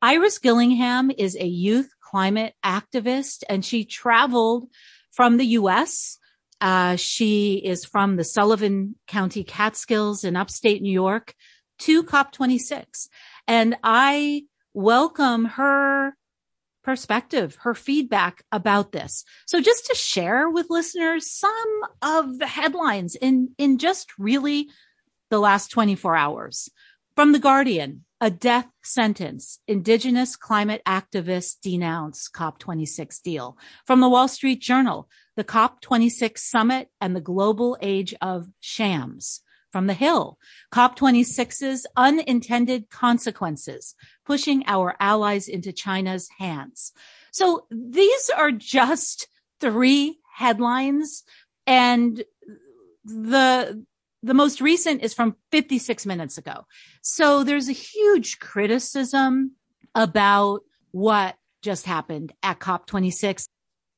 [0.00, 4.68] Iris Gillingham is a youth climate activist and she traveled
[5.12, 6.18] from the US.
[6.60, 11.34] Uh, she is from the Sullivan County Catskills in upstate New York
[11.80, 13.08] to COP26.
[13.46, 16.14] And I welcome her
[16.84, 19.24] perspective, her feedback about this.
[19.46, 24.70] So just to share with listeners some of the headlines in, in just really
[25.28, 26.70] the last 24 hours
[27.14, 29.60] from the Guardian, a death sentence.
[29.68, 33.56] Indigenous climate activists denounce COP26 deal.
[33.86, 39.40] From the Wall Street Journal, the COP26 summit and the global age of shams.
[39.70, 40.38] From the Hill,
[40.74, 46.92] COP26's unintended consequences, pushing our allies into China's hands.
[47.32, 49.28] So these are just
[49.60, 51.22] three headlines
[51.66, 52.24] and
[53.04, 53.84] the
[54.22, 56.66] the most recent is from 56 minutes ago.
[57.02, 59.52] So there's a huge criticism
[59.94, 63.46] about what just happened at COP26.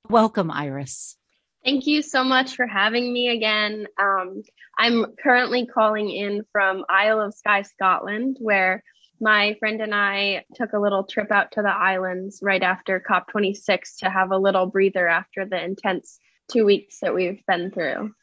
[0.08, 1.16] Welcome, Iris.
[1.64, 3.86] Thank you so much for having me again.
[3.98, 4.42] Um,
[4.78, 8.82] I'm currently calling in from Isle of Skye, Scotland, where
[9.20, 13.98] my friend and I took a little trip out to the islands right after COP26
[13.98, 16.18] to have a little breather after the intense
[16.50, 18.14] two weeks that we've been through.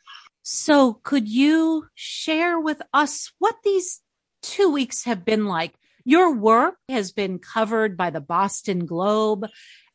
[0.49, 3.99] So could you share with us what these
[4.41, 5.73] two weeks have been like?
[6.05, 9.45] Your work has been covered by the Boston Globe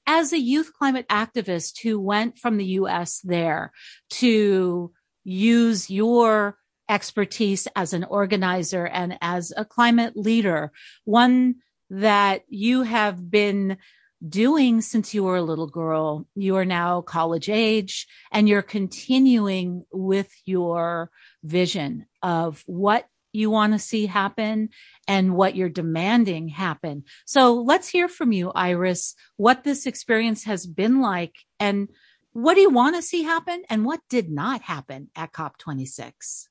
[0.07, 3.73] as a youth climate activist who went from the US there
[4.11, 4.93] to
[5.25, 10.71] use your expertise as an organizer and as a climate leader,
[11.07, 11.55] one
[11.88, 13.79] that you have been
[14.28, 16.26] doing since you were a little girl.
[16.35, 21.11] You are now college age and you're continuing with your
[21.42, 24.68] vision of what you want to see happen
[25.08, 27.04] and what you're demanding happen.
[27.26, 31.88] So let's hear from you, Iris, what this experience has been like and
[32.32, 36.48] what do you want to see happen and what did not happen at COP26?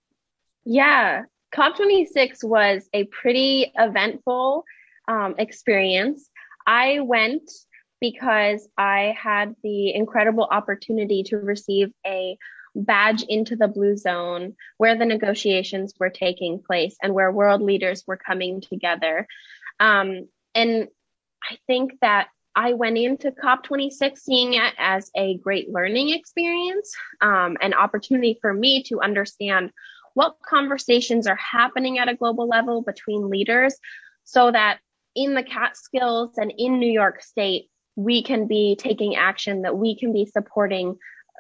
[0.65, 1.23] Yeah,
[1.55, 4.63] COP26 was a pretty eventful
[5.07, 6.30] um, experience.
[6.66, 7.49] I went
[7.99, 12.38] because I had the incredible opportunity to receive a
[12.76, 18.03] badge into the blue zone where the negotiations were taking place and where world leaders
[18.07, 19.28] were coming together.
[19.80, 20.88] Um, and
[21.49, 27.57] I think that I went into COP26 seeing it as a great learning experience, um,
[27.62, 29.72] an opportunity for me to understand
[30.14, 33.76] what conversations are happening at a global level between leaders
[34.24, 34.80] so that
[35.16, 39.97] in the Catskills and in New York State, we can be taking action, that we
[39.97, 40.97] can be supporting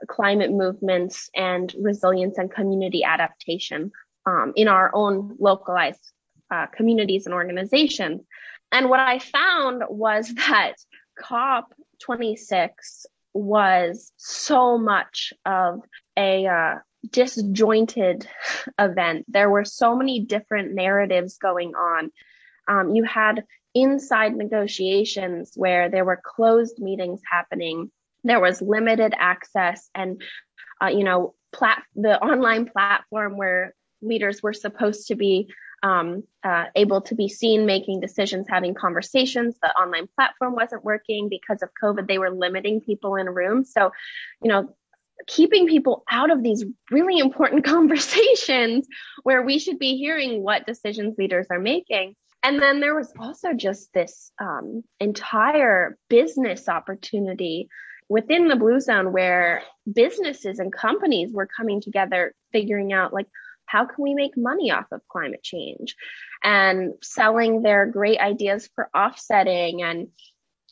[0.07, 3.91] climate movements and resilience and community adaptation
[4.25, 6.11] um, in our own localized
[6.49, 8.21] uh, communities and organizations.
[8.71, 10.75] And what I found was that
[11.21, 12.69] COP26
[13.33, 15.81] was so much of
[16.17, 16.75] a uh,
[17.09, 18.27] disjointed
[18.79, 19.25] event.
[19.29, 22.11] There were so many different narratives going on.
[22.67, 23.43] Um, you had
[23.73, 27.91] inside negotiations where there were closed meetings happening.
[28.23, 30.21] There was limited access and,
[30.81, 35.49] uh, you know, plat- the online platform where leaders were supposed to be
[35.83, 39.55] um, uh, able to be seen making decisions, having conversations.
[39.61, 42.07] The online platform wasn't working because of COVID.
[42.07, 43.71] They were limiting people in rooms.
[43.73, 43.91] So,
[44.43, 44.75] you know,
[45.27, 48.87] keeping people out of these really important conversations
[49.23, 52.15] where we should be hearing what decisions leaders are making.
[52.43, 57.69] And then there was also just this um, entire business opportunity
[58.09, 63.27] within the blue zone where businesses and companies were coming together, figuring out like,
[63.65, 65.95] how can we make money off of climate change?
[66.43, 70.07] And selling their great ideas for offsetting and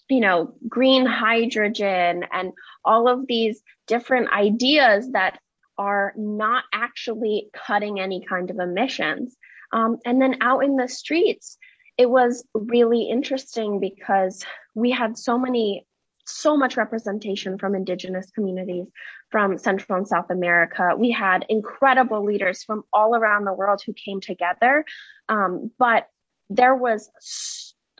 [0.09, 2.51] you know green hydrogen and
[2.83, 5.39] all of these different ideas that
[5.77, 9.37] are not actually cutting any kind of emissions.
[9.71, 11.57] Um, and then out in the streets
[11.99, 15.85] it was really interesting because we had so many
[16.25, 18.85] so much representation from indigenous communities
[19.31, 20.91] from Central and South America.
[20.95, 24.85] We had incredible leaders from all around the world who came together.
[25.27, 26.07] Um, but
[26.49, 27.09] there was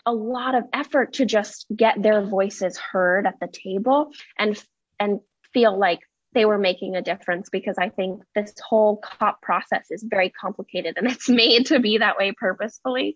[0.06, 4.62] a lot of effort to just get their voices heard at the table and
[5.00, 5.20] and
[5.54, 6.00] feel like
[6.34, 10.96] they were making a difference because I think this whole COP process is very complicated
[10.98, 13.16] and it's made to be that way purposefully.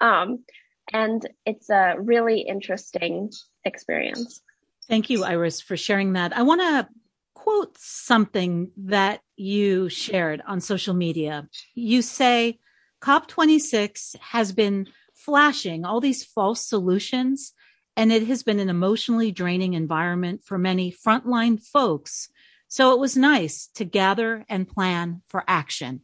[0.00, 0.44] Um,
[0.92, 3.30] and it's a really interesting
[3.64, 4.42] experience.
[4.88, 6.36] Thank you, Iris, for sharing that.
[6.36, 6.88] I want to
[7.34, 11.48] quote something that you shared on social media.
[11.74, 12.58] You say
[13.02, 17.52] COP26 has been flashing all these false solutions,
[17.96, 22.28] and it has been an emotionally draining environment for many frontline folks.
[22.68, 26.02] So it was nice to gather and plan for action.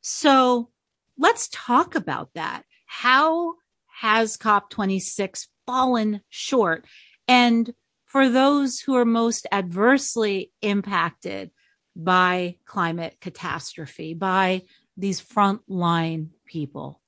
[0.00, 0.70] So
[1.18, 2.62] let's talk about that.
[2.86, 3.54] How
[4.00, 6.86] has COP26 fallen short?
[7.26, 7.72] And
[8.04, 11.50] for those who are most adversely impacted
[11.96, 14.62] by climate catastrophe, by
[14.96, 17.00] these frontline people?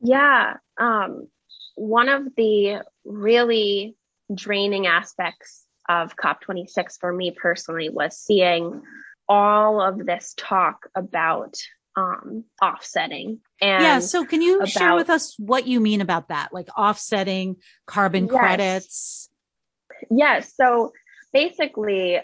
[0.00, 0.54] Yeah.
[0.78, 1.28] Um,
[1.74, 3.96] one of the really
[4.34, 8.80] draining aspects of COP26 for me personally was seeing
[9.28, 11.56] all of this talk about
[11.96, 13.40] um, offsetting.
[13.60, 16.52] And yeah, so can you about, share with us what you mean about that?
[16.52, 18.38] Like offsetting carbon yes.
[18.38, 19.28] credits?
[20.10, 20.54] Yes.
[20.54, 20.92] So
[21.32, 22.20] basically,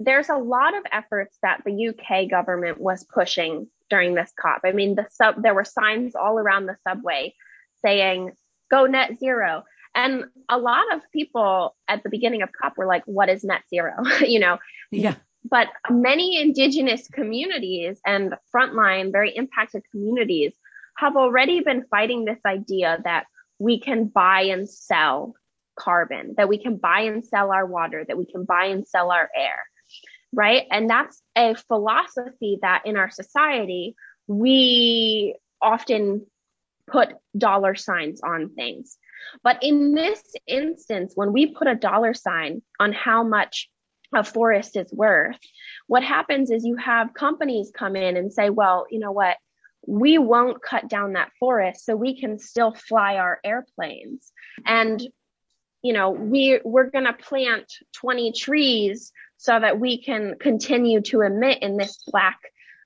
[0.00, 4.62] there's a lot of efforts that the UK government was pushing during this COP.
[4.64, 7.34] I mean, the sub there were signs all around the subway
[7.84, 8.32] saying
[8.70, 13.04] "Go net zero," and a lot of people at the beginning of COP were like,
[13.06, 14.58] "What is net zero?" you know.
[14.90, 15.14] Yeah.
[15.44, 20.54] But many indigenous communities and frontline, very impacted communities
[20.98, 23.26] have already been fighting this idea that
[23.58, 25.34] we can buy and sell
[25.76, 29.10] carbon, that we can buy and sell our water, that we can buy and sell
[29.10, 29.56] our air,
[30.32, 30.66] right?
[30.70, 36.26] And that's a philosophy that in our society, we often
[36.86, 38.96] put dollar signs on things.
[39.42, 43.68] But in this instance, when we put a dollar sign on how much
[44.14, 45.38] a forest is worth,
[45.86, 49.36] what happens is you have companies come in and say, well, you know what?
[49.86, 54.30] We won't cut down that forest so we can still fly our airplanes.
[54.64, 55.02] And
[55.82, 61.22] you know, we we're going to plant 20 trees so that we can continue to
[61.22, 62.38] emit in this black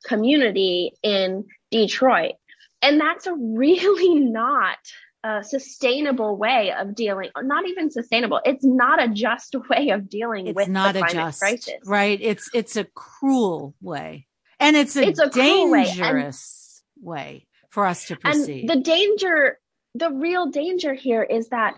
[0.07, 2.33] community in Detroit.
[2.81, 4.79] And that's a really not
[5.27, 8.41] a sustainable way of dealing, not even sustainable.
[8.45, 11.75] It's not a just way of dealing it's with not the a climate just, crisis.
[11.85, 12.19] Right.
[12.21, 14.27] It's, it's a cruel way.
[14.61, 15.81] And it's a, It's a cruel way.
[15.81, 18.61] And- dangerous way for us to proceed.
[18.61, 19.59] And the danger,
[19.95, 21.75] the real danger here is that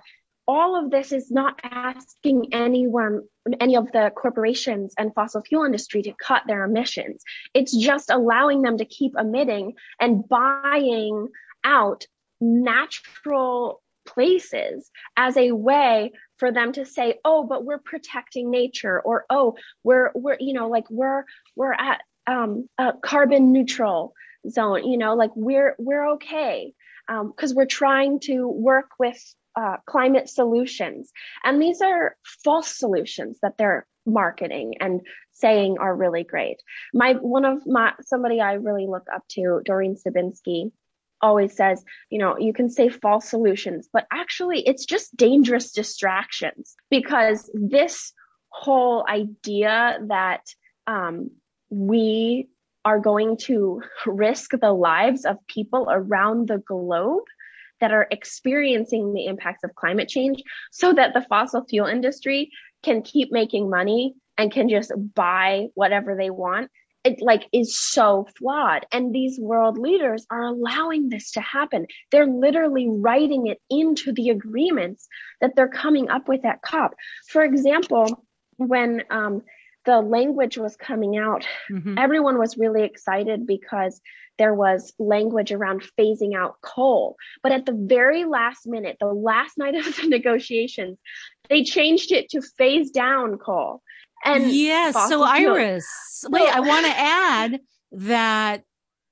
[0.46, 3.22] all of this is not asking anyone,
[3.60, 7.22] any of the corporations and fossil fuel industry to cut their emissions.
[7.52, 11.28] It's just allowing them to keep emitting and buying
[11.64, 12.06] out
[12.40, 19.26] natural places as a way for them to say, oh, but we're protecting nature or,
[19.28, 21.24] oh, we're, we're, you know, like we're,
[21.56, 24.12] we're at, um, a carbon neutral
[24.48, 26.72] zone, you know, like we're, we're okay.
[27.08, 29.18] Um, cause we're trying to work with
[29.56, 31.10] uh, climate solutions.
[31.42, 35.00] And these are false solutions that they're marketing and
[35.32, 36.62] saying are really great.
[36.94, 40.72] My one of my somebody I really look up to, Doreen Stabinsky,
[41.20, 46.76] always says, you know, you can say false solutions, but actually it's just dangerous distractions
[46.90, 48.12] because this
[48.50, 50.42] whole idea that
[50.86, 51.30] um,
[51.70, 52.48] we
[52.84, 57.24] are going to risk the lives of people around the globe
[57.80, 60.42] that are experiencing the impacts of climate change
[60.72, 62.50] so that the fossil fuel industry
[62.82, 66.70] can keep making money and can just buy whatever they want
[67.04, 68.86] it like is so flawed.
[68.92, 71.86] And these world leaders are allowing this to happen.
[72.10, 75.08] They're literally writing it into the agreements
[75.40, 76.94] that they're coming up with at cop.
[77.30, 78.24] For example
[78.56, 79.42] when um,
[79.84, 81.96] the language was coming out mm-hmm.
[81.96, 84.00] everyone was really excited because
[84.36, 87.16] there was language around phasing out coal.
[87.42, 90.98] But at the very last minute the last night of the negotiations
[91.48, 93.82] they changed it to phase down coal
[94.24, 95.86] and yes, so Iris,
[96.28, 97.60] wait, I want to add
[97.92, 98.64] that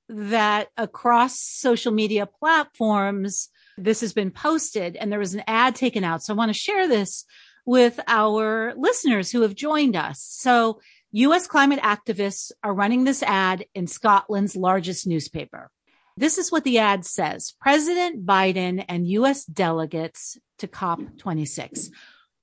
[0.09, 6.03] that across social media platforms, this has been posted and there was an ad taken
[6.03, 6.23] out.
[6.23, 7.25] So I want to share this
[7.65, 10.21] with our listeners who have joined us.
[10.21, 10.79] So
[11.11, 15.69] US climate activists are running this ad in Scotland's largest newspaper.
[16.15, 17.53] This is what the ad says.
[17.59, 21.91] President Biden and US delegates to COP26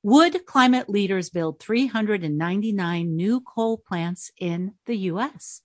[0.05, 5.63] would climate leaders build 399 new coal plants in the US?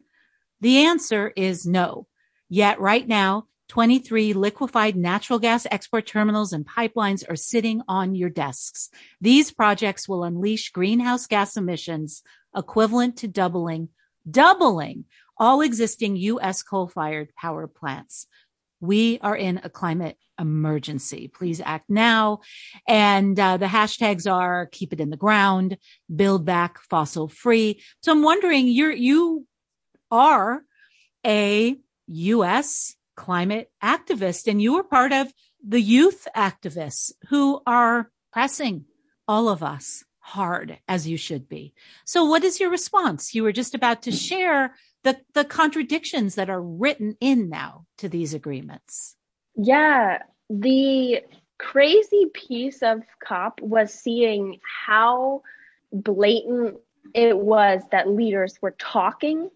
[0.62, 2.08] The answer is no.
[2.48, 8.30] Yet right now, 23 liquefied natural gas export terminals and pipelines are sitting on your
[8.30, 8.90] desks.
[9.20, 12.24] These projects will unleash greenhouse gas emissions
[12.56, 13.90] equivalent to doubling,
[14.30, 15.04] doubling
[15.38, 16.64] all existing U.S.
[16.64, 18.26] coal fired power plants.
[18.80, 21.28] We are in a climate emergency.
[21.28, 22.40] Please act now.
[22.88, 25.78] And uh, the hashtags are keep it in the ground,
[26.14, 27.82] build back fossil free.
[28.02, 29.46] So I'm wondering, you're, you
[30.12, 30.64] are
[31.26, 31.76] a
[32.08, 32.96] U.S.
[33.16, 35.32] climate activist and you are part of
[35.66, 38.86] the youth activists who are pressing
[39.28, 41.74] all of us hard as you should be.
[42.06, 43.34] So what is your response?
[43.34, 48.10] You were just about to share the, the contradictions that are written in now to
[48.10, 49.16] these agreements.
[49.56, 50.20] Yeah,
[50.50, 51.24] the
[51.58, 55.42] crazy piece of COP was seeing how
[55.92, 56.78] blatant
[57.14, 59.50] it was that leaders were talking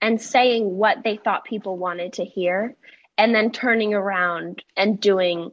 [0.00, 2.76] and saying what they thought people wanted to hear
[3.16, 5.50] and then turning around and doing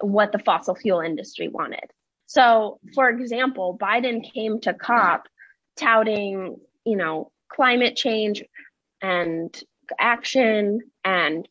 [0.00, 1.84] what the fossil fuel industry wanted.
[2.26, 5.28] So, for example, Biden came to COP
[5.76, 8.42] touting, you know, climate change
[9.02, 9.54] and
[9.98, 11.46] action and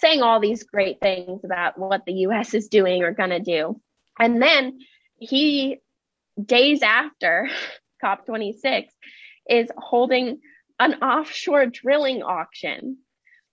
[0.00, 3.80] saying all these great things about what the US is doing or going to do.
[4.18, 4.78] And then
[5.18, 5.78] he,
[6.42, 7.48] days after
[8.04, 8.86] COP26,
[9.48, 10.40] is holding
[10.78, 12.98] an offshore drilling auction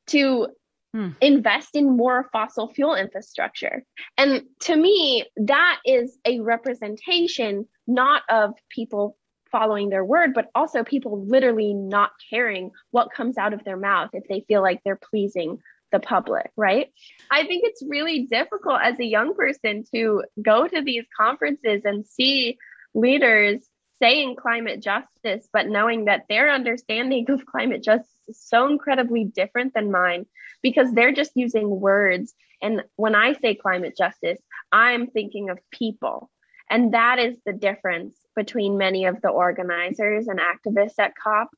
[0.08, 0.48] to
[0.94, 1.10] hmm.
[1.20, 3.84] invest in more fossil fuel infrastructure.
[4.18, 9.18] And to me, that is a representation not of people
[9.52, 14.10] following their word, but also people literally not caring what comes out of their mouth
[14.14, 15.60] if they feel like they're pleasing
[15.92, 16.88] the public, right?
[17.32, 22.06] I think it's really difficult as a young person to go to these conferences and
[22.06, 22.58] see
[22.94, 23.66] leaders
[24.02, 29.74] saying climate justice, but knowing that their understanding of climate justice is so incredibly different
[29.74, 30.26] than mine
[30.62, 32.34] because they're just using words.
[32.62, 34.40] And when I say climate justice,
[34.72, 36.30] I'm thinking of people.
[36.70, 41.50] And that is the difference between many of the organizers and activists at COP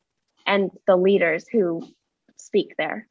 [0.45, 1.81] and the leaders who
[2.37, 3.08] speak there.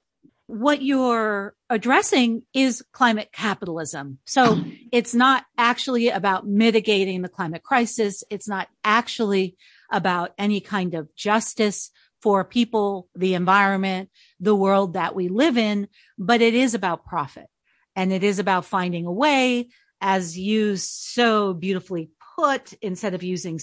[0.48, 4.18] What you're addressing is climate capitalism.
[4.24, 8.24] So it's not actually about mitigating the climate crisis.
[8.30, 9.58] It's not actually
[9.92, 11.90] about any kind of justice
[12.22, 14.08] for people, the environment,
[14.40, 15.86] the world that we live in,
[16.18, 17.46] but it is about profit
[17.94, 19.68] and it is about finding a way
[20.00, 23.60] as you so beautifully put, instead of using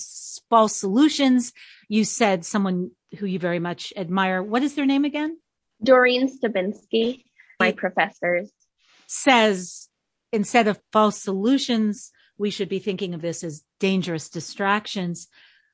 [0.51, 1.51] false solutions,
[1.89, 4.43] you said someone who you very much admire.
[4.43, 5.39] What is their name again?
[5.86, 7.23] Doreen Stabinsky,
[7.59, 8.51] my professors.
[9.07, 9.88] Says
[10.33, 15.27] instead of false solutions, we should be thinking of this as dangerous distractions.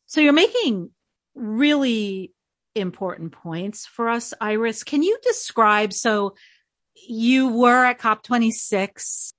[0.05, 0.91] So you're making
[1.33, 2.33] really
[2.75, 4.83] important points for us, Iris.
[4.83, 5.93] Can you describe?
[5.93, 6.35] So
[6.95, 9.33] you were at COP26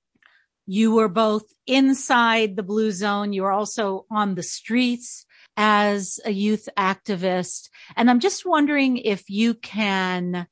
[0.66, 3.32] you were both inside the blue zone.
[3.32, 7.68] You were also on the streets as a youth activist.
[7.96, 10.46] And I'm just wondering if you can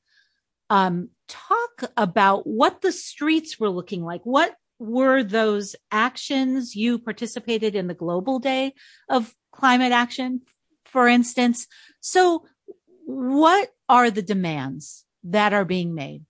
[0.71, 4.21] um, talk about what the streets were looking like.
[4.23, 8.73] What were those actions you participated in the global day
[9.09, 10.41] of climate action,
[10.85, 11.67] for instance.
[11.99, 12.45] So
[13.05, 16.23] what are the demands that are being made?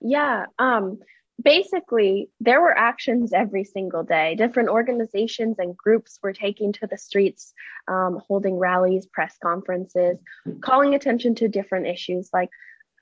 [0.00, 0.46] Yeah.
[0.58, 0.98] Um,
[1.40, 4.34] basically, there were actions every single day.
[4.34, 7.54] Different organizations and groups were taking to the streets,
[7.86, 10.18] um, holding rallies, press conferences,
[10.60, 12.50] calling attention to different issues like,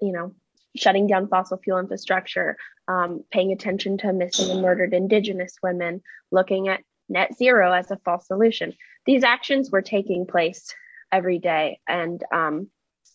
[0.03, 0.34] you know,
[0.77, 2.57] shutting down fossil fuel infrastructure,
[2.89, 7.99] um, paying attention to missing and murdered Indigenous women, looking at net zero as a
[8.05, 8.73] false solution.
[9.07, 10.75] These actions were taking place
[11.11, 11.81] every day.
[11.87, 12.68] And um,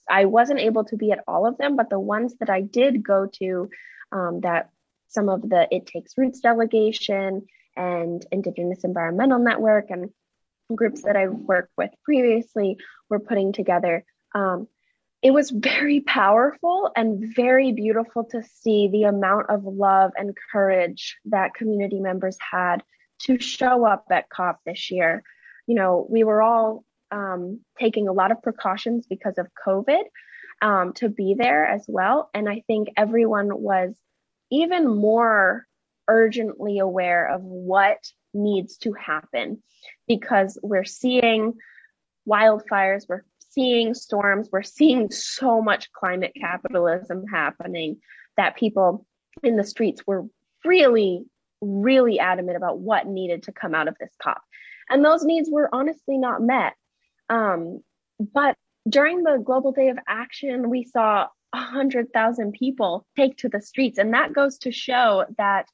[0.10, 3.04] I wasn't able to be at all of them, but the ones that I did
[3.04, 3.70] go to,
[4.12, 4.70] um, that
[5.08, 10.10] some of the It Takes Roots delegation and Indigenous Environmental Network and
[10.74, 12.78] groups that I've worked with previously
[13.10, 14.04] were putting together.
[14.36, 14.68] Um,
[15.28, 21.18] it was very powerful and very beautiful to see the amount of love and courage
[21.26, 22.78] that community members had
[23.24, 25.24] to show up at COP this year.
[25.66, 30.04] You know, we were all um, taking a lot of precautions because of COVID
[30.62, 32.30] um, to be there as well.
[32.34, 33.98] And I think everyone was
[34.50, 35.68] even more
[36.08, 37.98] urgently aware of what
[38.34, 39.62] needs to happen
[40.08, 41.56] because we're seeing
[42.26, 43.26] wildfires, we're
[43.58, 47.98] seeing storms, we're seeing so much climate capitalism happening
[48.38, 49.04] that people
[49.42, 50.26] in the streets were
[50.64, 51.26] really,
[51.60, 54.42] really adamant about what needed to come out of this COP.
[54.90, 56.74] And those needs were honestly not met.
[57.30, 57.82] Um,
[58.20, 58.56] but
[58.88, 63.98] during the Global Day of Action, we saw 100,000 people take to the streets.
[63.98, 65.66] And that goes to show that,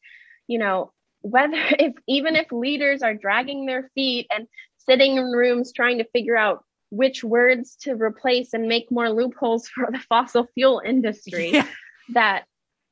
[0.47, 5.73] you know, whether if even if leaders are dragging their feet and sitting in rooms
[5.73, 6.63] trying to figure out
[6.93, 11.67] which words to replace and make more loopholes for the fossil fuel industry, yeah.
[12.09, 12.43] that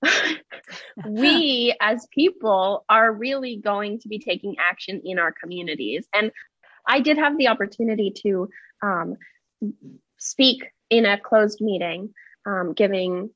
[1.05, 6.07] we as people are really going to be taking action in our communities.
[6.13, 6.31] And
[6.87, 8.49] I did have the opportunity to
[8.81, 9.17] um,
[10.17, 12.15] speak in a closed meeting,
[12.47, 13.29] um, giving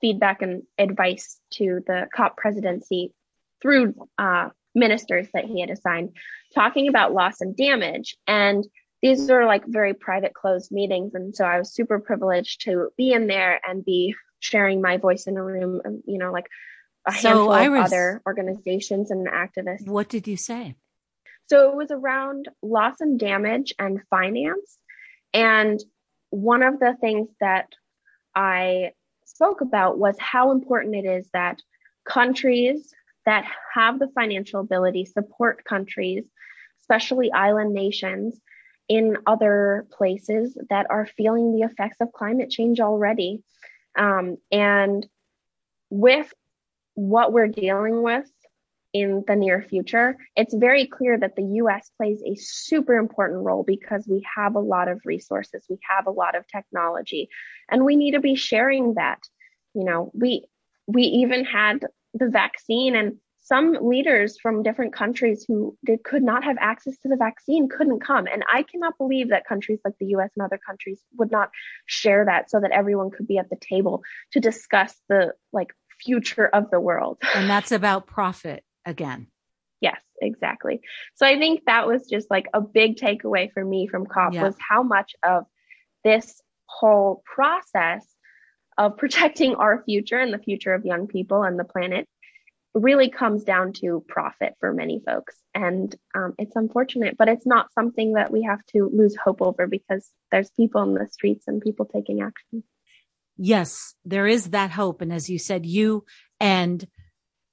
[0.00, 3.12] feedback and advice to the COP presidency
[3.60, 6.16] through uh, ministers that he had assigned,
[6.54, 8.16] talking about loss and damage.
[8.26, 8.64] And
[9.06, 11.14] these are like very private, closed meetings.
[11.14, 15.26] And so I was super privileged to be in there and be sharing my voice
[15.26, 16.46] in a room, um, you know, like
[17.06, 19.86] a so handful Iris, of other organizations and activists.
[19.86, 20.74] What did you say?
[21.48, 24.78] So it was around loss and damage and finance.
[25.32, 25.80] And
[26.30, 27.68] one of the things that
[28.34, 28.90] I
[29.24, 31.60] spoke about was how important it is that
[32.04, 32.92] countries
[33.24, 33.44] that
[33.74, 36.24] have the financial ability support countries,
[36.80, 38.40] especially island nations
[38.88, 43.42] in other places that are feeling the effects of climate change already.
[43.96, 45.06] Um, and
[45.90, 46.32] with
[46.94, 48.30] what we're dealing with
[48.92, 53.62] in the near future, it's very clear that the US plays a super important role
[53.62, 57.28] because we have a lot of resources, we have a lot of technology,
[57.70, 59.18] and we need to be sharing that.
[59.74, 60.46] You know, we
[60.86, 61.84] we even had
[62.14, 63.16] the vaccine and
[63.46, 68.00] some leaders from different countries who did, could not have access to the vaccine couldn't
[68.00, 68.26] come.
[68.26, 71.50] And I cannot believe that countries like the US and other countries would not
[71.86, 75.68] share that so that everyone could be at the table to discuss the like
[76.02, 77.18] future of the world.
[77.36, 79.28] And that's about profit again.
[79.80, 80.80] Yes, exactly.
[81.14, 84.42] So I think that was just like a big takeaway for me from COP yeah.
[84.42, 85.44] was how much of
[86.02, 88.04] this whole process
[88.76, 92.08] of protecting our future and the future of young people and the planet
[92.76, 95.36] really comes down to profit for many folks.
[95.54, 99.66] And um, it's unfortunate, but it's not something that we have to lose hope over
[99.66, 102.62] because there's people in the streets and people taking action.
[103.38, 105.00] Yes, there is that hope.
[105.00, 106.04] And as you said, you
[106.38, 106.86] and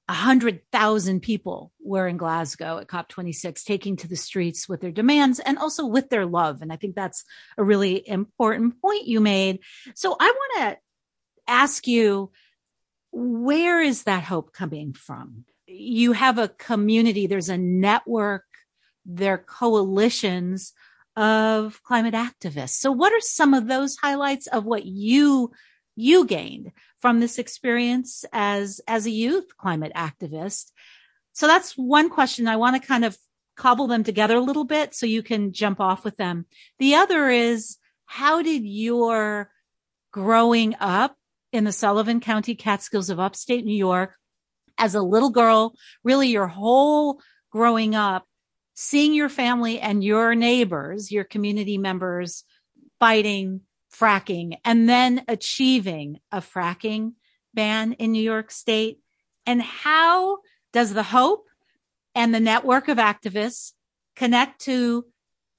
[0.10, 4.92] a hundred thousand people were in Glasgow at COP26 taking to the streets with their
[4.92, 6.62] demands and also with their love.
[6.62, 7.24] And I think that's
[7.58, 9.60] a really important point you made.
[9.96, 10.78] So I want to
[11.48, 12.32] ask you,
[13.14, 15.46] where is that hope coming from?
[15.68, 18.46] You have a community, there's a network,
[19.06, 20.74] there are coalitions
[21.16, 22.80] of climate activists.
[22.80, 25.52] So what are some of those highlights of what you
[25.96, 30.72] you gained from this experience as as a youth climate activist
[31.34, 33.18] so that's one question i want to kind of
[33.56, 36.46] cobble them together a little bit so you can jump off with them
[36.80, 39.52] the other is how did your
[40.12, 41.16] growing up
[41.54, 44.16] in the sullivan county catskills of upstate new york
[44.78, 45.74] as a little girl
[46.04, 48.26] really your whole growing up
[48.74, 52.44] seeing your family and your neighbors your community members
[53.00, 53.62] fighting
[53.94, 57.14] fracking and then achieving a fracking
[57.54, 59.00] ban in New York State?
[59.46, 60.40] And how
[60.72, 61.46] does the hope
[62.16, 63.74] and the network of activists
[64.16, 65.06] connect to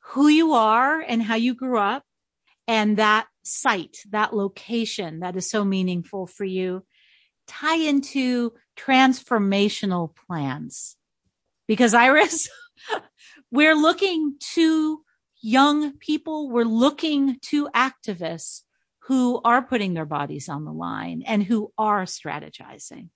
[0.01, 2.03] who you are and how you grew up
[2.67, 6.85] and that site, that location that is so meaningful for you
[7.47, 10.97] tie into transformational plans.
[11.67, 12.49] Because Iris,
[13.51, 15.03] we're looking to
[15.41, 18.63] young people, we're looking to activists
[19.07, 23.11] who are putting their bodies on the line and who are strategizing.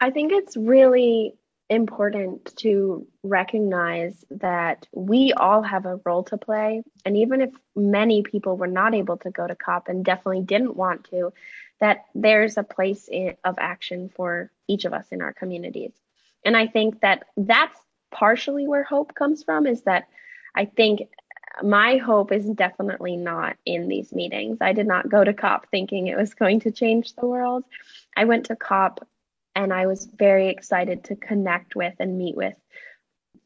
[0.00, 1.34] I think it's really
[1.72, 6.82] important to recognize that we all have a role to play.
[7.04, 10.76] And even if many people were not able to go to COP and definitely didn't
[10.76, 11.32] want to,
[11.80, 15.92] that there's a place in, of action for each of us in our communities.
[16.44, 17.78] And I think that that's
[18.10, 20.08] partially where hope comes from is that
[20.54, 21.08] I think
[21.62, 24.58] my hope is definitely not in these meetings.
[24.60, 27.64] I did not go to COP thinking it was going to change the world.
[28.16, 29.06] I went to COP
[29.54, 32.54] and I was very excited to connect with and meet with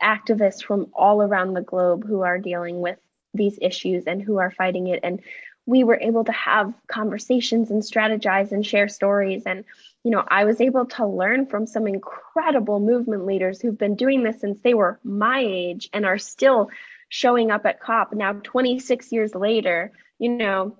[0.02, 2.98] activists from all around the globe who are dealing with
[3.34, 5.00] these issues and who are fighting it.
[5.02, 5.20] And
[5.66, 9.42] we were able to have conversations and strategize and share stories.
[9.46, 9.64] And,
[10.04, 14.22] you know, I was able to learn from some incredible movement leaders who've been doing
[14.22, 16.70] this since they were my age and are still
[17.08, 19.92] showing up at COP now 26 years later.
[20.18, 20.78] You know,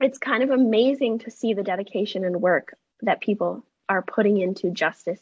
[0.00, 4.70] it's kind of amazing to see the dedication and work that people are putting into
[4.70, 5.20] justice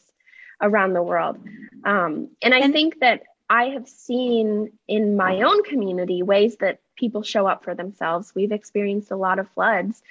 [0.60, 1.38] around the world.
[1.84, 6.80] Um, and I and, think that I have seen in my own community ways that
[6.96, 8.34] people show up for themselves.
[8.34, 10.02] We've experienced a lot of floods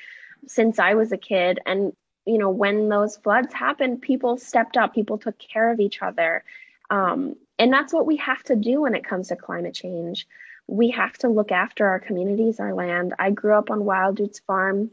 [0.47, 1.59] since I was a kid.
[1.65, 1.93] And,
[2.25, 6.43] you know, when those floods happened, people stepped up, people took care of each other.
[6.89, 10.27] Um, and that's what we have to do when it comes to climate change.
[10.67, 13.13] We have to look after our communities, our land.
[13.19, 14.91] I grew up on Wild Farm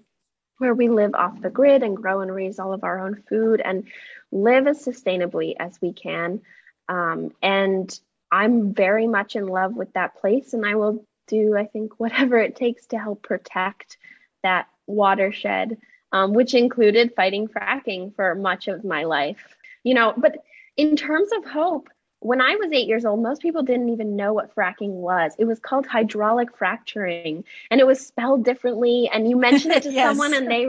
[0.61, 3.62] where we live off the grid and grow and raise all of our own food
[3.64, 3.84] and
[4.30, 6.42] live as sustainably as we can.
[6.86, 7.98] Um, and
[8.30, 12.38] I'm very much in love with that place, and I will do, I think, whatever
[12.38, 13.96] it takes to help protect
[14.42, 15.78] that watershed,
[16.12, 19.56] um, which included fighting fracking for much of my life.
[19.82, 20.44] You know, but
[20.76, 21.88] in terms of hope,
[22.20, 25.32] when I was eight years old, most people didn't even know what fracking was.
[25.38, 29.10] It was called hydraulic fracturing and it was spelled differently.
[29.12, 30.10] And you mentioned it to yes.
[30.10, 30.66] someone and they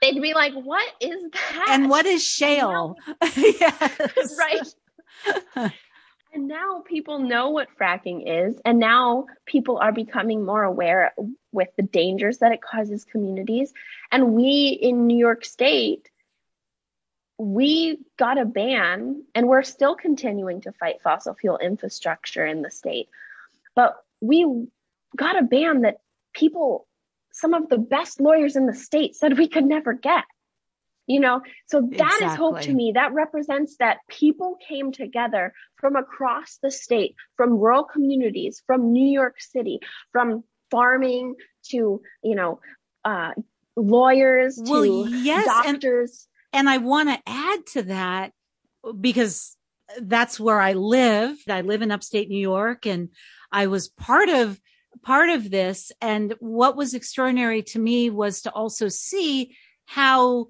[0.00, 1.66] they'd be like, What is that?
[1.70, 2.96] And what is shale?
[3.36, 4.38] yes.
[4.38, 5.72] right.
[6.32, 8.58] and now people know what fracking is.
[8.64, 11.12] And now people are becoming more aware
[11.52, 13.74] with the dangers that it causes communities.
[14.10, 16.08] And we in New York State
[17.38, 22.70] we got a ban and we're still continuing to fight fossil fuel infrastructure in the
[22.70, 23.08] state.
[23.74, 24.66] But we
[25.16, 25.98] got a ban that
[26.32, 26.86] people,
[27.32, 30.24] some of the best lawyers in the state said we could never get.
[31.06, 32.26] You know, so that exactly.
[32.28, 32.92] is hope to me.
[32.94, 39.06] That represents that people came together from across the state, from rural communities, from New
[39.06, 39.80] York City,
[40.12, 42.58] from farming to, you know,
[43.04, 43.32] uh,
[43.76, 46.26] lawyers well, to yes, doctors.
[46.26, 48.32] And- and I want to add to that
[49.00, 49.56] because
[50.00, 51.36] that's where I live.
[51.48, 53.10] I live in upstate New York and
[53.52, 54.58] I was part of
[55.02, 55.90] part of this.
[56.00, 60.46] And what was extraordinary to me was to also see how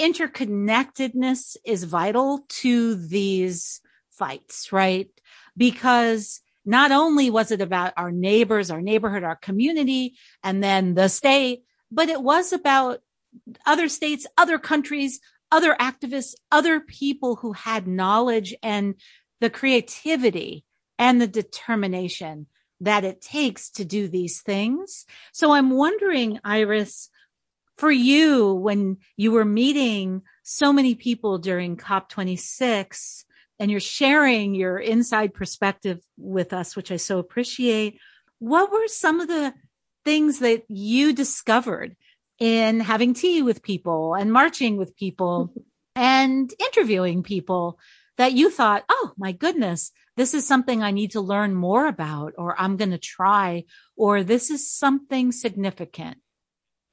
[0.00, 3.80] interconnectedness is vital to these
[4.10, 5.10] fights, right?
[5.56, 11.08] Because not only was it about our neighbors, our neighborhood, our community, and then the
[11.08, 13.00] state, but it was about
[13.66, 15.20] other states, other countries,
[15.50, 18.94] other activists, other people who had knowledge and
[19.40, 20.64] the creativity
[20.98, 22.46] and the determination
[22.80, 25.06] that it takes to do these things.
[25.32, 27.08] So I'm wondering, Iris,
[27.76, 33.24] for you, when you were meeting so many people during COP26
[33.58, 37.98] and you're sharing your inside perspective with us, which I so appreciate,
[38.38, 39.54] what were some of the
[40.04, 41.96] things that you discovered
[42.38, 45.52] in having tea with people and marching with people
[45.94, 47.78] and interviewing people
[48.16, 52.34] that you thought, oh my goodness, this is something I need to learn more about,
[52.36, 53.64] or I'm going to try,
[53.96, 56.18] or this is something significant?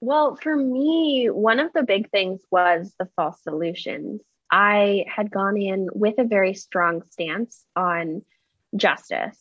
[0.02, 4.22] Well, for me, one of the big things was the false solutions.
[4.52, 8.22] I had gone in with a very strong stance on
[8.76, 9.40] justice.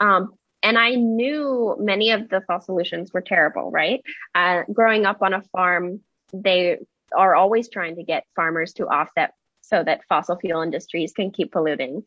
[0.00, 0.32] Um,
[0.64, 4.02] and I knew many of the false solutions were terrible, right?
[4.34, 6.00] Uh, growing up on a farm,
[6.32, 6.78] they
[7.14, 11.52] are always trying to get farmers to offset so that fossil fuel industries can keep
[11.52, 12.02] polluting.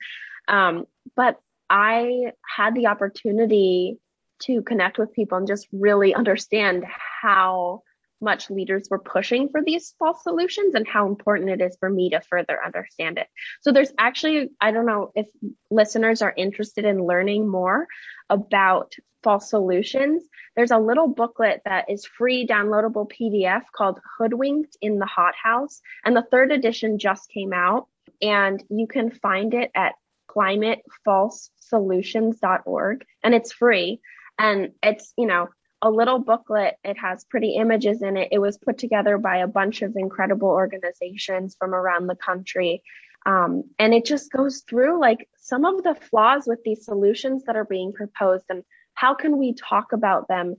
[0.48, 0.86] Um,
[1.16, 1.40] but
[1.70, 4.00] I had the opportunity
[4.40, 6.84] to connect with people and just really understand
[7.22, 7.84] how
[8.22, 12.10] much leaders were pushing for these false solutions and how important it is for me
[12.10, 13.28] to further understand it.
[13.62, 15.28] So there's actually, I don't know if
[15.70, 17.88] listeners are interested in learning more
[18.30, 18.94] about
[19.24, 20.24] false solutions.
[20.56, 25.82] There's a little booklet that is free downloadable PDF called Hoodwinked in the Hothouse.
[26.06, 27.88] And the third edition just came out
[28.22, 29.96] and you can find it at
[30.30, 34.00] climatefalsesolutions.org and it's free.
[34.40, 35.50] And it's, you know,
[35.88, 36.76] a little booklet.
[36.84, 38.30] It has pretty images in it.
[38.32, 42.84] It was put together by a bunch of incredible organizations from around the country.
[43.26, 47.56] Um, and it just goes through like some of the flaws with these solutions that
[47.56, 48.64] are being proposed and
[48.94, 50.56] how can we talk about them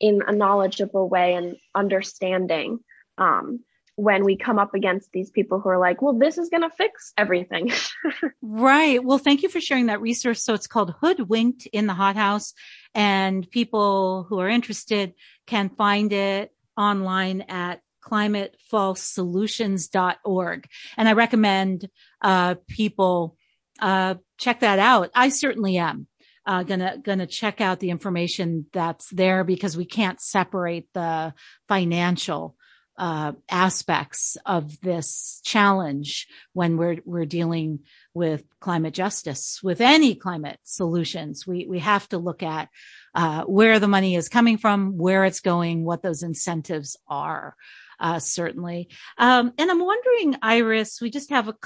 [0.00, 2.78] in a knowledgeable way and understanding
[3.18, 3.60] um,
[3.96, 6.70] when we come up against these people who are like, well, this is going to
[6.70, 7.70] fix everything.
[8.42, 9.04] right.
[9.04, 10.42] Well, thank you for sharing that resource.
[10.42, 12.54] So it's called Hoodwinked in the Hothouse
[12.94, 15.14] and people who are interested
[15.46, 20.66] can find it online at climatefalsesolutions.org.
[20.96, 21.88] And I recommend,
[22.22, 23.36] uh, people,
[23.80, 25.10] uh, check that out.
[25.14, 26.06] I certainly am.
[26.46, 31.34] Uh, gonna gonna check out the information that's there because we can't separate the
[31.68, 32.56] financial
[33.00, 37.78] uh, aspects of this challenge when we're we're dealing
[38.12, 41.46] with climate justice, with any climate solutions.
[41.46, 42.68] We we have to look at
[43.14, 47.56] uh, where the money is coming from, where it's going, what those incentives are.
[47.98, 48.88] Uh, certainly.
[49.18, 51.56] Um, and I'm wondering, Iris, we just have a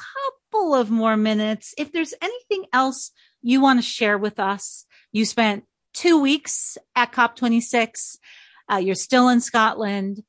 [0.51, 1.75] couple of more minutes.
[1.79, 5.63] If there's anything else you want to share with us, you spent
[5.93, 8.19] two weeks at COP26.
[8.69, 10.25] Uh, you're still in Scotland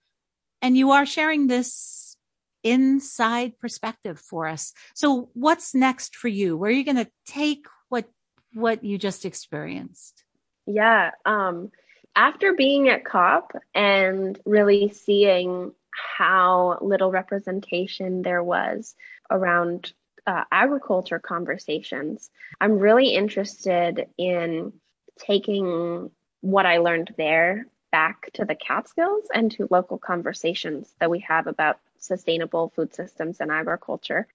[0.61, 2.17] and you are sharing this
[2.63, 4.73] inside perspective for us.
[4.95, 6.57] So what's next for you?
[6.57, 8.09] Where are you going to take what,
[8.53, 10.23] what you just experienced?
[10.65, 11.11] Yeah.
[11.25, 11.71] Um,
[12.15, 15.73] after being at COP and really seeing
[16.17, 18.95] how little representation there was
[19.29, 19.93] around
[20.25, 24.73] uh, agriculture conversations, I'm really interested in
[25.19, 26.09] taking
[26.41, 31.47] what I learned there back to the Catskills and to local conversations that we have
[31.47, 34.27] about sustainable food systems and agriculture.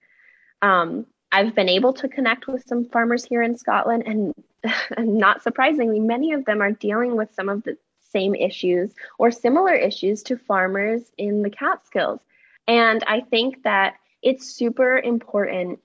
[0.63, 4.33] Um, I've been able to connect with some farmers here in Scotland, and,
[4.97, 7.77] and not surprisingly, many of them are dealing with some of the
[8.09, 12.19] same issues or similar issues to farmers in the Catskills.
[12.67, 15.77] And I think that it's super important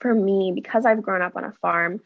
[0.00, 2.02] for me because I've grown up on a farm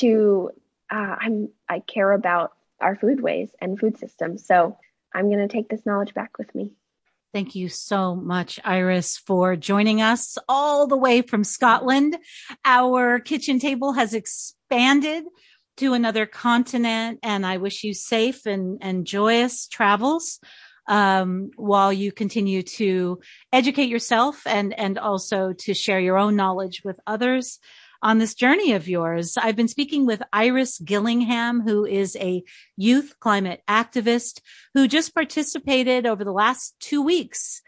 [0.00, 0.50] to
[0.90, 4.46] uh, I'm I care about our foodways and food systems.
[4.46, 4.76] So
[5.14, 6.72] I'm going to take this knowledge back with me.
[7.34, 12.16] Thank you so much, Iris, for joining us all the way from Scotland.
[12.64, 15.24] Our kitchen table has expanded
[15.76, 20.40] to another continent, and I wish you safe and, and joyous travels
[20.88, 23.20] um, while you continue to
[23.52, 27.60] educate yourself and and also to share your own knowledge with others
[28.02, 29.36] on this journey of yours.
[29.36, 32.42] I've been speaking with Iris Gillingham, who is a
[32.76, 34.40] youth climate activist
[34.74, 37.62] who just participated over the last two weeks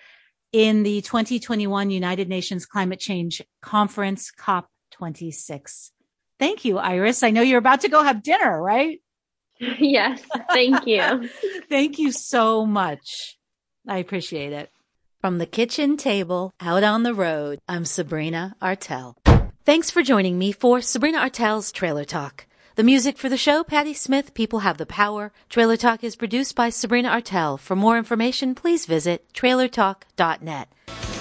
[0.52, 5.90] in the 2021 United Nations Climate Change Conference, COP26.
[6.38, 7.22] Thank you, Iris.
[7.22, 9.00] I know you're about to go have dinner, right?
[9.78, 11.28] Yes, thank you.
[11.68, 13.36] thank you so much.
[13.86, 14.70] I appreciate it.
[15.20, 19.18] From the kitchen table out on the road, I'm Sabrina Artel.
[19.70, 22.44] Thanks for joining me for Sabrina Artel's Trailer Talk.
[22.74, 25.30] The music for the show, Patti Smith, People Have the Power.
[25.48, 27.56] Trailer Talk is produced by Sabrina Artel.
[27.56, 30.72] For more information, please visit trailertalk.net.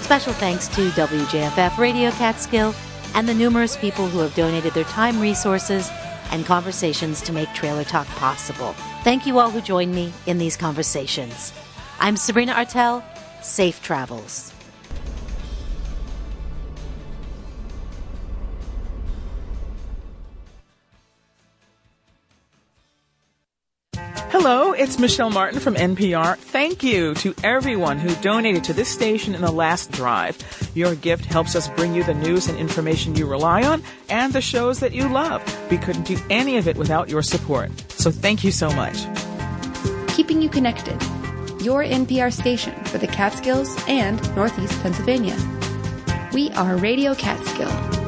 [0.02, 2.74] Special thanks to WJFF Radio Catskill
[3.14, 5.88] and the numerous people who have donated their time, resources,
[6.32, 8.72] and conversations to make Trailer Talk possible.
[9.04, 11.52] Thank you all who joined me in these conversations.
[12.00, 13.04] I'm Sabrina Artel.
[13.42, 14.52] Safe travels.
[24.52, 26.36] Hello, it's Michelle Martin from NPR.
[26.36, 30.36] Thank you to everyone who donated to this station in the last drive.
[30.74, 34.40] Your gift helps us bring you the news and information you rely on and the
[34.40, 35.40] shows that you love.
[35.70, 37.70] We couldn't do any of it without your support.
[37.92, 39.06] So thank you so much.
[40.08, 41.00] Keeping you connected.
[41.62, 45.36] Your NPR station for the Catskills and Northeast Pennsylvania.
[46.32, 47.99] We are Radio Catskill.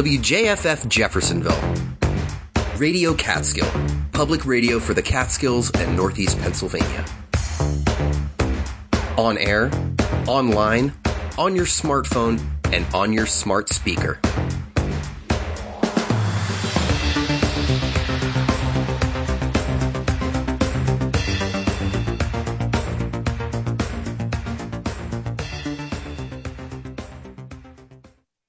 [0.00, 1.60] WJFF Jeffersonville.
[2.78, 3.70] Radio Catskill,
[4.12, 7.04] public radio for the Catskills and Northeast Pennsylvania.
[9.18, 9.70] On air,
[10.26, 10.94] online,
[11.36, 12.40] on your smartphone,
[12.72, 14.18] and on your smart speaker.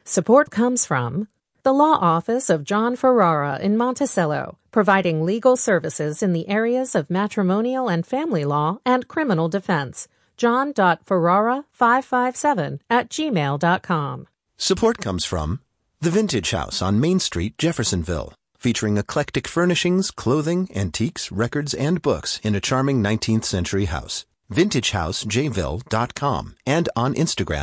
[0.05, 1.27] Support comes from
[1.63, 7.09] the Law Office of John Ferrara in Monticello, providing legal services in the areas of
[7.09, 10.07] matrimonial and family law and criminal defense.
[10.37, 14.27] John.Ferrara557 at gmail.com.
[14.57, 15.59] Support comes from
[15.99, 22.39] The Vintage House on Main Street, Jeffersonville, featuring eclectic furnishings, clothing, antiques, records, and books
[22.43, 24.25] in a charming 19th century house.
[24.51, 27.59] VintageHouseJville.com and on Instagram